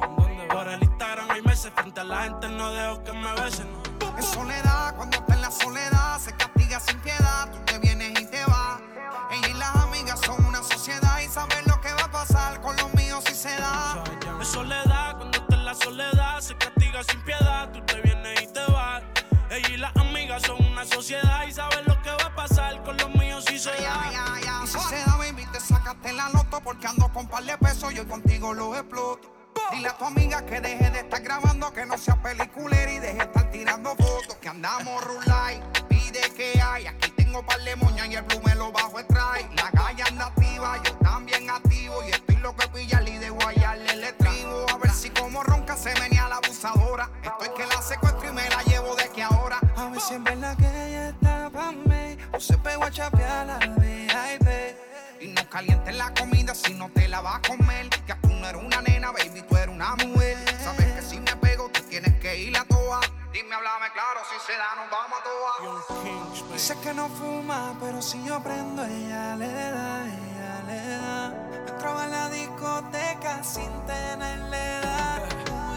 Por 0.49 0.67
el 0.67 0.83
Instagram 0.83 1.31
hay 1.31 1.41
meses. 1.41 1.71
Frente 1.75 2.01
a 2.01 2.03
la 2.03 2.23
gente 2.23 2.49
no 2.49 2.71
dejo 2.71 3.03
que 3.03 3.13
me 3.13 3.33
besen. 3.41 3.67
Es 4.17 4.25
soledad, 4.25 4.95
cuando 4.95 5.17
está 5.17 5.33
en 5.33 5.41
la 5.41 5.51
soledad, 5.51 6.19
se 6.19 6.35
castiga 6.35 6.79
sin 6.79 6.99
piedad. 6.99 7.51
Tú 7.51 7.59
te 7.65 7.79
vienes 7.79 8.19
y 8.19 8.25
te 8.25 8.43
vas. 8.45 8.81
Ella 9.31 9.47
y 9.47 9.53
las 9.53 9.75
amigas 9.75 10.19
son 10.25 10.43
una 10.45 10.61
sociedad 10.61 11.19
y 11.19 11.27
saben 11.27 11.65
lo 11.67 11.79
que 11.79 11.93
va 11.93 12.03
a 12.03 12.11
pasar 12.11 12.59
con 12.61 12.75
los 12.77 12.93
míos 12.95 13.23
si 13.25 13.33
se 13.33 13.55
da. 13.57 14.03
Es 14.41 14.47
soledad, 14.47 15.15
cuando 15.17 15.37
está 15.37 15.55
en 15.55 15.65
la 15.65 15.75
soledad, 15.75 16.39
se 16.41 16.55
castiga 16.55 17.03
sin 17.03 17.21
piedad. 17.21 17.69
Porque 26.69 26.85
ando 26.85 27.11
con 27.11 27.27
par 27.27 27.43
de 27.43 27.57
pesos 27.57 27.91
y 27.91 27.97
contigo 28.05 28.53
los 28.53 28.77
exploto. 28.77 29.27
Dile 29.71 29.89
a 29.89 29.97
tu 29.97 30.05
amiga 30.05 30.45
que 30.45 30.61
deje 30.61 30.91
de 30.91 30.99
estar 30.99 31.19
grabando, 31.19 31.73
que 31.73 31.83
no 31.83 31.97
sea 31.97 32.15
peliculera 32.21 32.91
y 32.91 32.99
deje 32.99 33.15
de 33.15 33.23
estar 33.23 33.49
tirando 33.49 33.89
fotos. 33.95 34.35
Que 34.39 34.49
andamos 34.49 35.03
rulay, 35.03 35.63
pide 35.87 36.21
que 36.37 36.61
hay. 36.61 36.85
Aquí 36.85 37.09
tengo 37.17 37.43
par 37.43 37.59
de 37.61 37.75
moñas 37.75 38.07
y 38.09 38.17
el 38.17 38.21
blue 38.21 38.39
me 38.45 38.53
lo 38.53 38.71
bajo 38.71 38.99
extrae. 38.99 39.49
La 39.55 39.71
galla 39.71 40.05
anda 40.09 40.27
activa, 40.27 40.79
yo 40.83 40.93
también 40.97 41.49
activo. 41.49 42.03
Y 42.03 42.11
estoy 42.11 42.35
lo 42.35 42.55
que 42.55 42.67
pillarle 42.67 43.15
y 43.15 43.17
de 43.17 43.31
guayarle 43.31 43.91
el 43.91 44.03
estribo. 44.03 44.65
A 44.71 44.77
ver 44.77 44.91
si 44.91 45.09
como 45.09 45.41
ronca 45.41 45.75
se 45.75 45.91
venía 45.99 46.27
la 46.27 46.35
abusadora. 46.35 47.09
Estoy 47.23 47.49
que 47.57 47.65
la 47.65 47.81
secuestro 47.81 48.29
y 48.29 48.33
me 48.33 48.47
la 48.47 48.61
llevo 48.65 48.95
de 48.95 49.09
que 49.09 49.23
ahora. 49.23 49.59
A 49.75 49.89
ver 49.89 49.99
si 50.01 50.13
en 50.13 50.23
verdad 50.23 50.55
que 50.55 50.67
ella 50.67 51.09
está 51.09 51.49
pa' 51.49 51.71
mí 51.71 52.17
O 52.31 52.39
se 52.39 52.57
pegó 52.59 52.83
a 52.83 52.91
chapear 52.91 53.68
calientes 55.49 55.95
la 55.95 56.13
comida 56.13 56.53
si 56.55 56.73
no 56.73 56.89
te 56.89 57.07
la 57.07 57.21
vas 57.21 57.37
a 57.37 57.41
comer. 57.41 57.89
Que 57.89 58.13
tú 58.15 58.29
no 58.29 58.47
eres 58.47 58.63
una 58.63 58.81
nena, 58.81 59.11
baby, 59.11 59.41
tú 59.47 59.57
eres 59.57 59.73
una 59.75 59.95
mujer. 59.95 60.37
Sabes 60.63 60.85
que 60.93 61.01
si 61.01 61.19
me 61.19 61.35
pego, 61.37 61.69
tú 61.69 61.81
tienes 61.89 62.13
que 62.19 62.37
ir 62.37 62.55
a 62.57 62.63
toa. 62.65 63.01
Dime, 63.33 63.55
háblame 63.55 63.91
claro, 63.93 64.21
si 64.29 64.37
se 64.45 64.57
da, 64.57 64.75
nos 64.75 64.89
vamos 64.89 65.19
a 65.19 65.23
toa. 65.23 66.53
Dice 66.53 66.75
que 66.81 66.93
no 66.93 67.09
fuma, 67.09 67.75
pero 67.79 68.01
si 68.01 68.23
yo 68.23 68.41
prendo, 68.41 68.83
ella 68.85 69.35
le 69.35 69.47
da, 69.47 70.05
ella 70.05 70.61
le 70.67 70.87
da. 70.87 71.33
Entraba 71.67 72.03
en 72.05 72.11
la 72.11 72.29
discoteca 72.29 73.43
sin 73.43 73.69
tenerle 73.85 74.77
edad. 74.79 75.23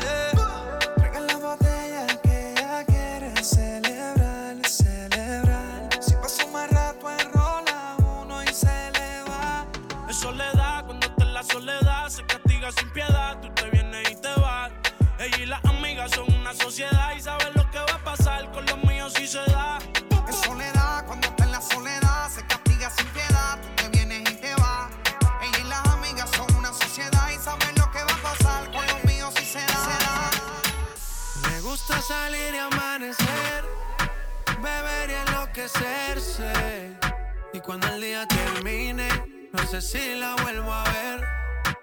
Yeah. 0.00 0.78
Traigan 0.96 1.26
la 1.26 1.36
botella 1.36 2.06
que 2.22 2.52
ella 2.52 2.84
quiere 2.84 3.44
celebrar, 3.44 3.81
Y 37.52 37.60
cuando 37.60 37.86
el 37.86 38.00
día 38.00 38.26
termine, 38.26 39.06
no 39.52 39.66
sé 39.68 39.80
si 39.80 40.16
la 40.16 40.34
vuelvo 40.42 40.72
a 40.72 40.82
ver. 40.84 41.24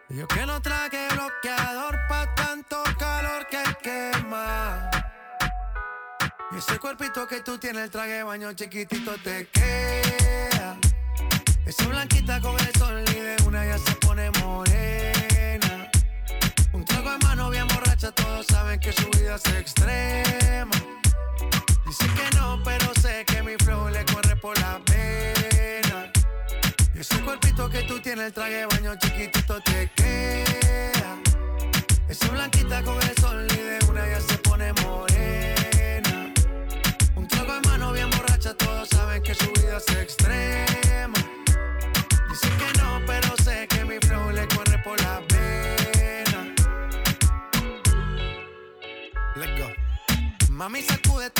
Yo 0.10 0.28
que 0.28 0.46
no 0.46 0.62
traje 0.62 1.08
bloqueador 1.14 1.98
pa' 2.10 2.36
tanto 2.36 2.84
calor 2.98 3.48
que 3.48 3.64
quema. 3.82 4.90
Y 6.52 6.58
ese 6.58 6.78
cuerpito 6.78 7.26
que 7.26 7.40
tú 7.40 7.58
tienes, 7.58 7.84
el 7.84 7.90
traje 7.90 8.12
de 8.12 8.24
baño 8.24 8.52
chiquitito 8.52 9.16
te 9.24 9.48
queda. 9.48 10.78
Esa 11.66 11.88
blanquita 11.88 12.42
con 12.42 12.60
el 12.60 12.74
sol 12.76 13.02
y 13.08 13.14
de 13.14 13.38
una 13.46 13.66
ya 13.66 13.78
se 13.78 13.96
pone 13.96 14.30
morena. 14.42 15.90
Un 16.74 16.84
trago 16.84 17.14
en 17.14 17.20
mano 17.20 17.50
bien 17.50 17.68
borracha, 17.70 18.12
todos 18.12 18.46
saben 18.48 18.78
que 18.82 18.92
su 18.92 19.10
vida 19.12 19.36
es 19.36 19.46
extrema. 19.54 20.99
Dice 21.90 22.06
que 22.06 22.38
no, 22.38 22.62
pero 22.64 22.94
sé 23.02 23.26
que 23.26 23.42
mi 23.42 23.56
flow 23.64 23.90
le 23.90 24.06
corre 24.06 24.36
por 24.36 24.56
la 24.60 24.80
pena. 24.86 26.12
Y 26.94 27.00
ese 27.00 27.20
cuerpito 27.22 27.68
que 27.68 27.82
tú 27.82 28.00
tienes, 28.00 28.28
el 28.28 28.34
traje 28.34 28.58
de 28.58 28.66
baño 28.68 28.96
chiquitito 29.00 29.60
te 29.62 29.90
queda. 29.96 31.18
Esa 32.08 32.28
blanquita 32.28 32.84
con 32.84 33.02
el 33.02 33.18
sol 33.18 33.48
y 33.52 33.58
de 33.58 33.80
una 33.90 34.08
ya 34.08 34.22
se 34.22 34.38
pone 34.38 34.72
morena. 34.84 36.32
Un 37.16 37.28
trago 37.28 37.56
en 37.56 37.62
mano 37.72 37.92
bien 37.92 38.12
borracha, 38.12 38.54
todos 38.54 38.88
saben 38.90 39.24
que 39.24 39.34
su 39.34 39.52
vida 39.54 39.78
es 39.78 39.96
extrema. 39.98 41.18
Dice 42.30 42.50
que 42.60 42.80
no, 42.80 43.02
pero 43.08 43.36
sé 43.44 43.68
que 43.68 43.84
mi 43.84 43.98
flow 43.98 44.30
le 44.30 44.48
corre 44.48 44.78
por 44.84 45.02
la 45.02 45.22
pena. 45.28 46.54
Let's 49.36 49.60
go. 49.60 49.68
Mami, 50.52 50.84
sacúdete 50.84 51.39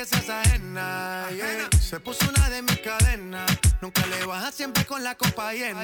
que 0.00 0.06
seas 0.06 0.30
ajena. 0.30 1.28
yeah. 1.30 1.68
Se 1.78 2.00
puso 2.00 2.26
una 2.26 2.48
de 2.48 2.62
mis 2.62 2.78
cadenas. 2.78 3.50
Nunca 3.82 4.06
le 4.06 4.24
baja 4.24 4.50
siempre 4.50 4.84
con 4.86 5.04
la 5.04 5.14
copa 5.14 5.52
llena. 5.52 5.82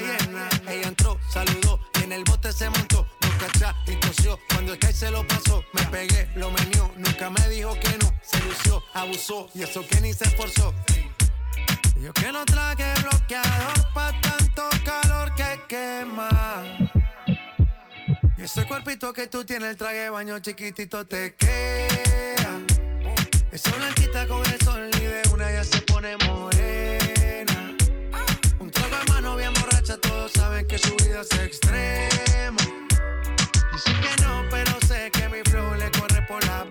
Ella 0.69 0.89
entró, 0.89 1.19
saludó 1.31 1.79
y 2.01 2.05
en 2.05 2.13
el 2.13 2.25
bote 2.25 2.51
se 2.53 2.71
montó. 2.71 3.07
Nunca 3.21 3.47
atrás 3.47 3.75
y 3.87 3.95
tosió. 3.97 4.39
Cuando 4.49 4.73
el 4.73 4.95
se 4.95 5.11
lo 5.11 5.27
pasó, 5.27 5.63
me 5.75 5.83
pegué, 5.87 6.31
lo 6.35 6.51
menió. 6.51 6.91
Nunca 6.97 7.29
me 7.29 7.49
dijo 7.51 7.75
que 7.75 7.99
no. 7.99 8.11
Se 8.23 8.43
lució, 8.43 8.83
abusó 8.95 9.51
y 9.55 9.65
eso 9.65 9.87
que 9.87 10.01
ni 10.01 10.15
se 10.15 10.25
esforzó. 10.25 10.73
Yo 12.01 12.13
que 12.15 12.33
no 12.33 12.45
traje 12.47 12.95
bloqueador 13.03 13.93
pa' 13.93 14.19
tanto 14.23 14.63
calor 14.85 15.35
que 15.35 15.61
quema. 15.69 16.65
Y 18.39 18.43
ese 18.43 18.67
cuerpito 18.67 19.13
que 19.13 19.27
tú 19.27 19.45
tienes, 19.45 19.71
el 19.71 19.77
traje 19.77 19.97
de 19.97 20.11
baño 20.11 20.39
chiquitito 20.39 21.07
te 21.07 21.35
queda. 21.35 22.86
Esa 23.57 23.75
blanquita 23.75 24.27
con 24.29 24.45
el 24.45 24.61
sol 24.61 24.91
y 25.01 25.05
de 25.07 25.23
una 25.33 25.51
ya 25.51 25.65
se 25.65 25.81
pone 25.81 26.15
morena. 26.27 27.75
Un 28.59 28.71
trago 28.71 28.97
en 29.01 29.15
mano 29.15 29.35
bien 29.35 29.55
borracha, 29.55 29.97
todos 29.97 30.33
saben 30.33 30.67
que 30.67 30.77
su 30.77 30.95
vida 30.97 31.23
es 31.23 31.33
extrema. 31.41 32.63
Dice 33.73 33.93
que 34.03 34.23
no, 34.23 34.45
pero 34.51 34.73
sé 34.87 35.11
que 35.11 35.27
mi 35.31 35.41
flow 35.51 35.75
le 35.75 35.91
corre 35.91 36.21
por 36.29 36.45
la 36.45 36.67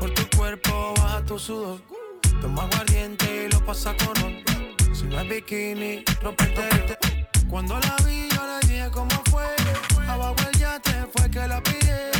Por 0.00 0.10
tu 0.14 0.36
cuerpo 0.36 0.94
baja 0.96 1.24
tu 1.24 1.38
sudor. 1.38 1.80
Toma 2.40 2.64
aguardiente 2.64 3.46
y 3.46 3.52
lo 3.52 3.64
pasa 3.64 3.94
con. 3.96 4.42
Si 4.92 5.04
no 5.04 5.20
es 5.20 5.28
bikini, 5.28 6.02
romperte. 6.20 6.98
Cuando 7.48 7.78
la 7.78 7.96
vi, 8.04 8.28
yo 8.34 8.42
le 8.44 8.66
dije 8.66 8.90
cómo 8.92 9.12
fue. 9.30 9.46
Abajo 10.08 10.34
el 10.50 10.58
yate 10.58 11.06
fue 11.16 11.30
que 11.30 11.46
la 11.46 11.62
pillé. 11.62 12.10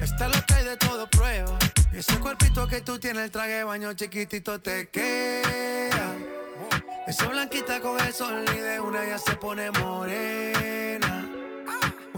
Está 0.00 0.28
lo 0.28 0.40
que 0.46 0.54
hay 0.54 0.64
de 0.64 0.76
todo 0.76 1.10
prueba. 1.10 1.58
Ese 1.92 2.16
cuerpito 2.20 2.68
que 2.68 2.80
tú 2.80 2.96
tienes, 3.00 3.24
el 3.24 3.30
traje 3.32 3.64
baño 3.64 3.92
chiquitito 3.94 4.60
te 4.60 4.88
queda. 4.90 6.14
Esa 7.08 7.26
blanquita 7.26 7.80
con 7.80 7.98
el 7.98 8.12
sol 8.12 8.44
y 8.56 8.60
de 8.60 8.78
una 8.78 9.04
ya 9.04 9.18
se 9.18 9.34
pone 9.34 9.68
morena. 9.72 11.23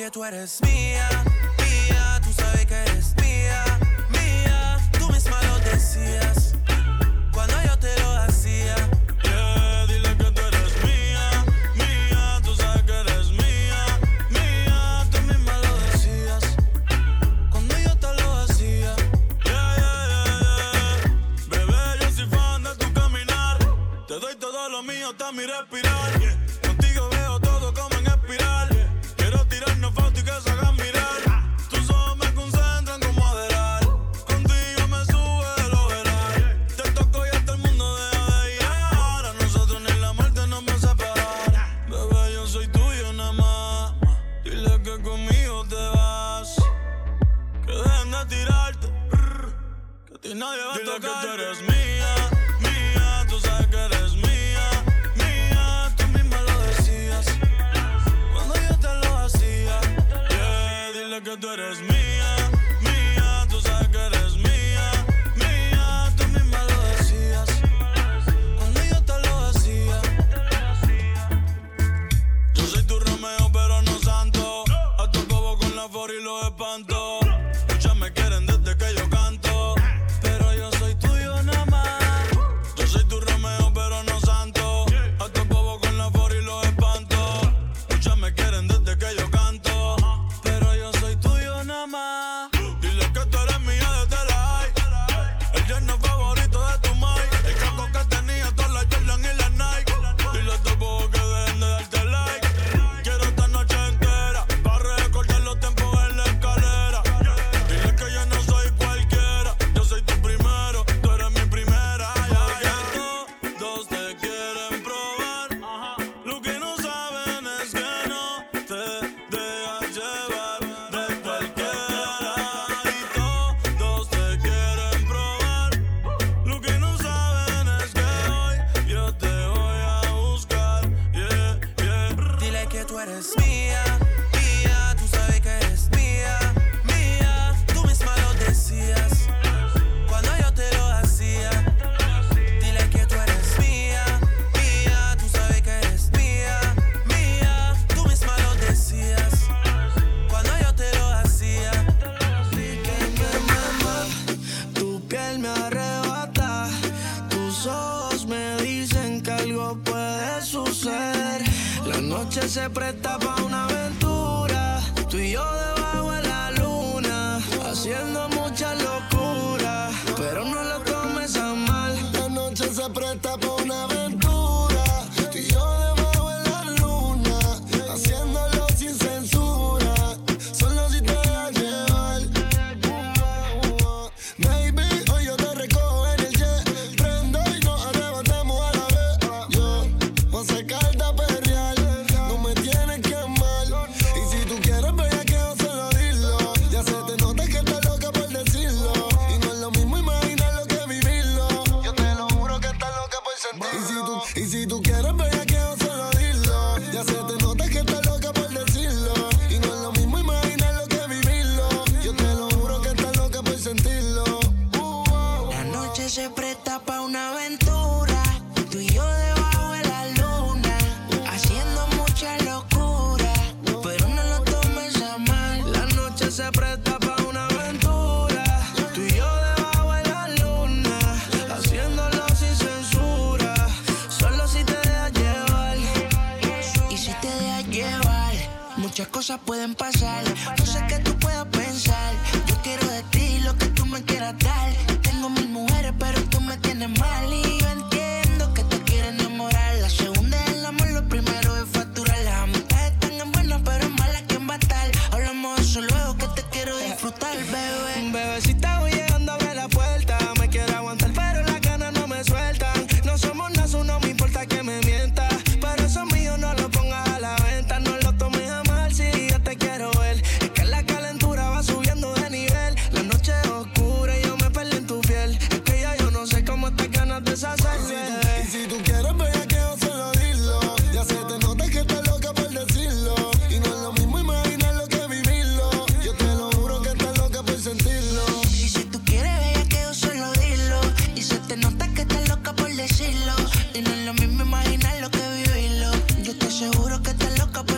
Que 0.00 0.10
tú 0.10 0.24
eres 0.24 0.62
mía, 0.62 1.29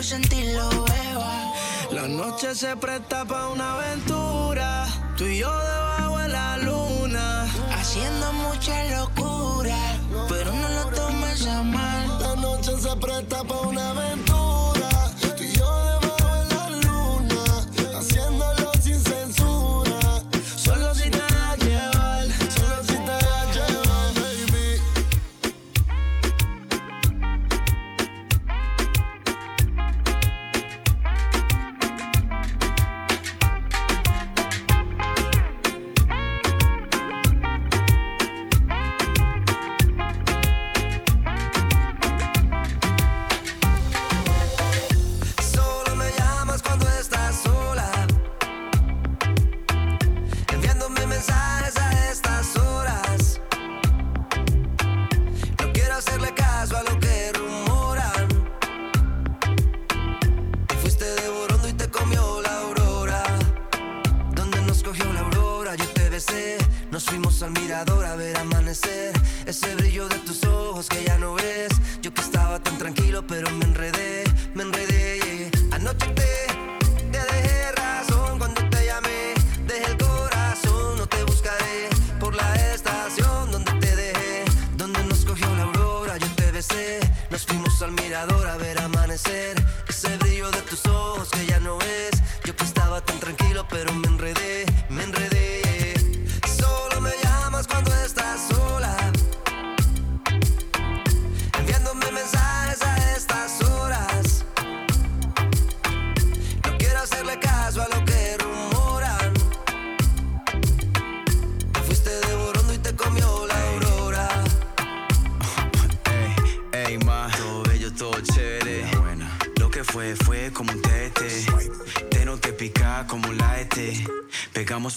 yo. 0.03 0.85
La 1.91 2.07
noche 2.07 2.53
se 2.55 2.75
presta 2.75 3.23
para 3.23 3.47
una 3.47 3.73
aventura. 3.73 4.85
Tú 5.15 5.25
y 5.25 5.37
yo 5.37 5.49
debajo 5.49 6.17
de 6.17 6.27
la 6.27 6.57
luna. 6.57 7.45
Haciendo 7.71 8.33
mucha 8.33 8.83
locura. 8.97 9.77
Pero 10.27 10.51
no 10.51 10.69
lo 10.69 10.85
tomes 10.87 11.47
a 11.47 11.63
mal. 11.63 12.19
La 12.19 12.35
noche 12.35 12.77
se 12.77 12.95
presta 12.97 13.43
para 13.43 13.61
una 13.61 13.89
aventura. 13.91 14.32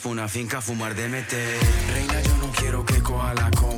Una 0.07 0.29
finca, 0.29 0.61
fumar 0.61 0.95
DMT. 0.95 1.33
Reina, 1.93 2.21
yo 2.23 2.37
no 2.37 2.53
quiero 2.53 2.85
que 2.85 3.03
coja 3.03 3.35
la 3.35 3.51
cola. 3.51 3.76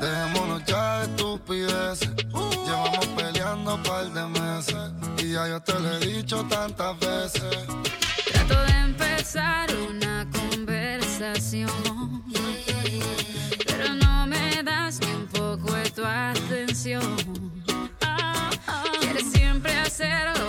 Dejémonos 0.00 0.64
ya 0.64 1.00
de 1.00 1.04
estupideces. 1.04 2.10
Llevamos 2.66 3.06
peleando 3.16 3.74
un 3.74 3.82
par 3.82 4.10
de 4.10 4.26
meses. 4.26 4.92
Y 5.18 5.32
ya 5.32 5.48
yo 5.48 5.60
te 5.60 5.78
lo 5.78 5.96
he 5.96 5.98
dicho 6.00 6.44
tantas 6.44 6.98
veces. 7.00 7.66
Trato 8.32 8.62
de 8.62 8.72
empezar 8.84 9.68
una 9.88 10.26
conversación. 10.30 11.70
Pero 13.66 13.94
no 13.94 14.26
me 14.26 14.62
das 14.62 15.00
ni 15.00 15.12
un 15.14 15.26
poco 15.26 15.74
de 15.74 15.90
tu 15.90 16.04
atención. 16.04 17.16
Ah, 18.02 18.50
ah. 18.66 18.84
Quieres 19.00 19.30
siempre 19.32 19.76
hacer 19.78 20.39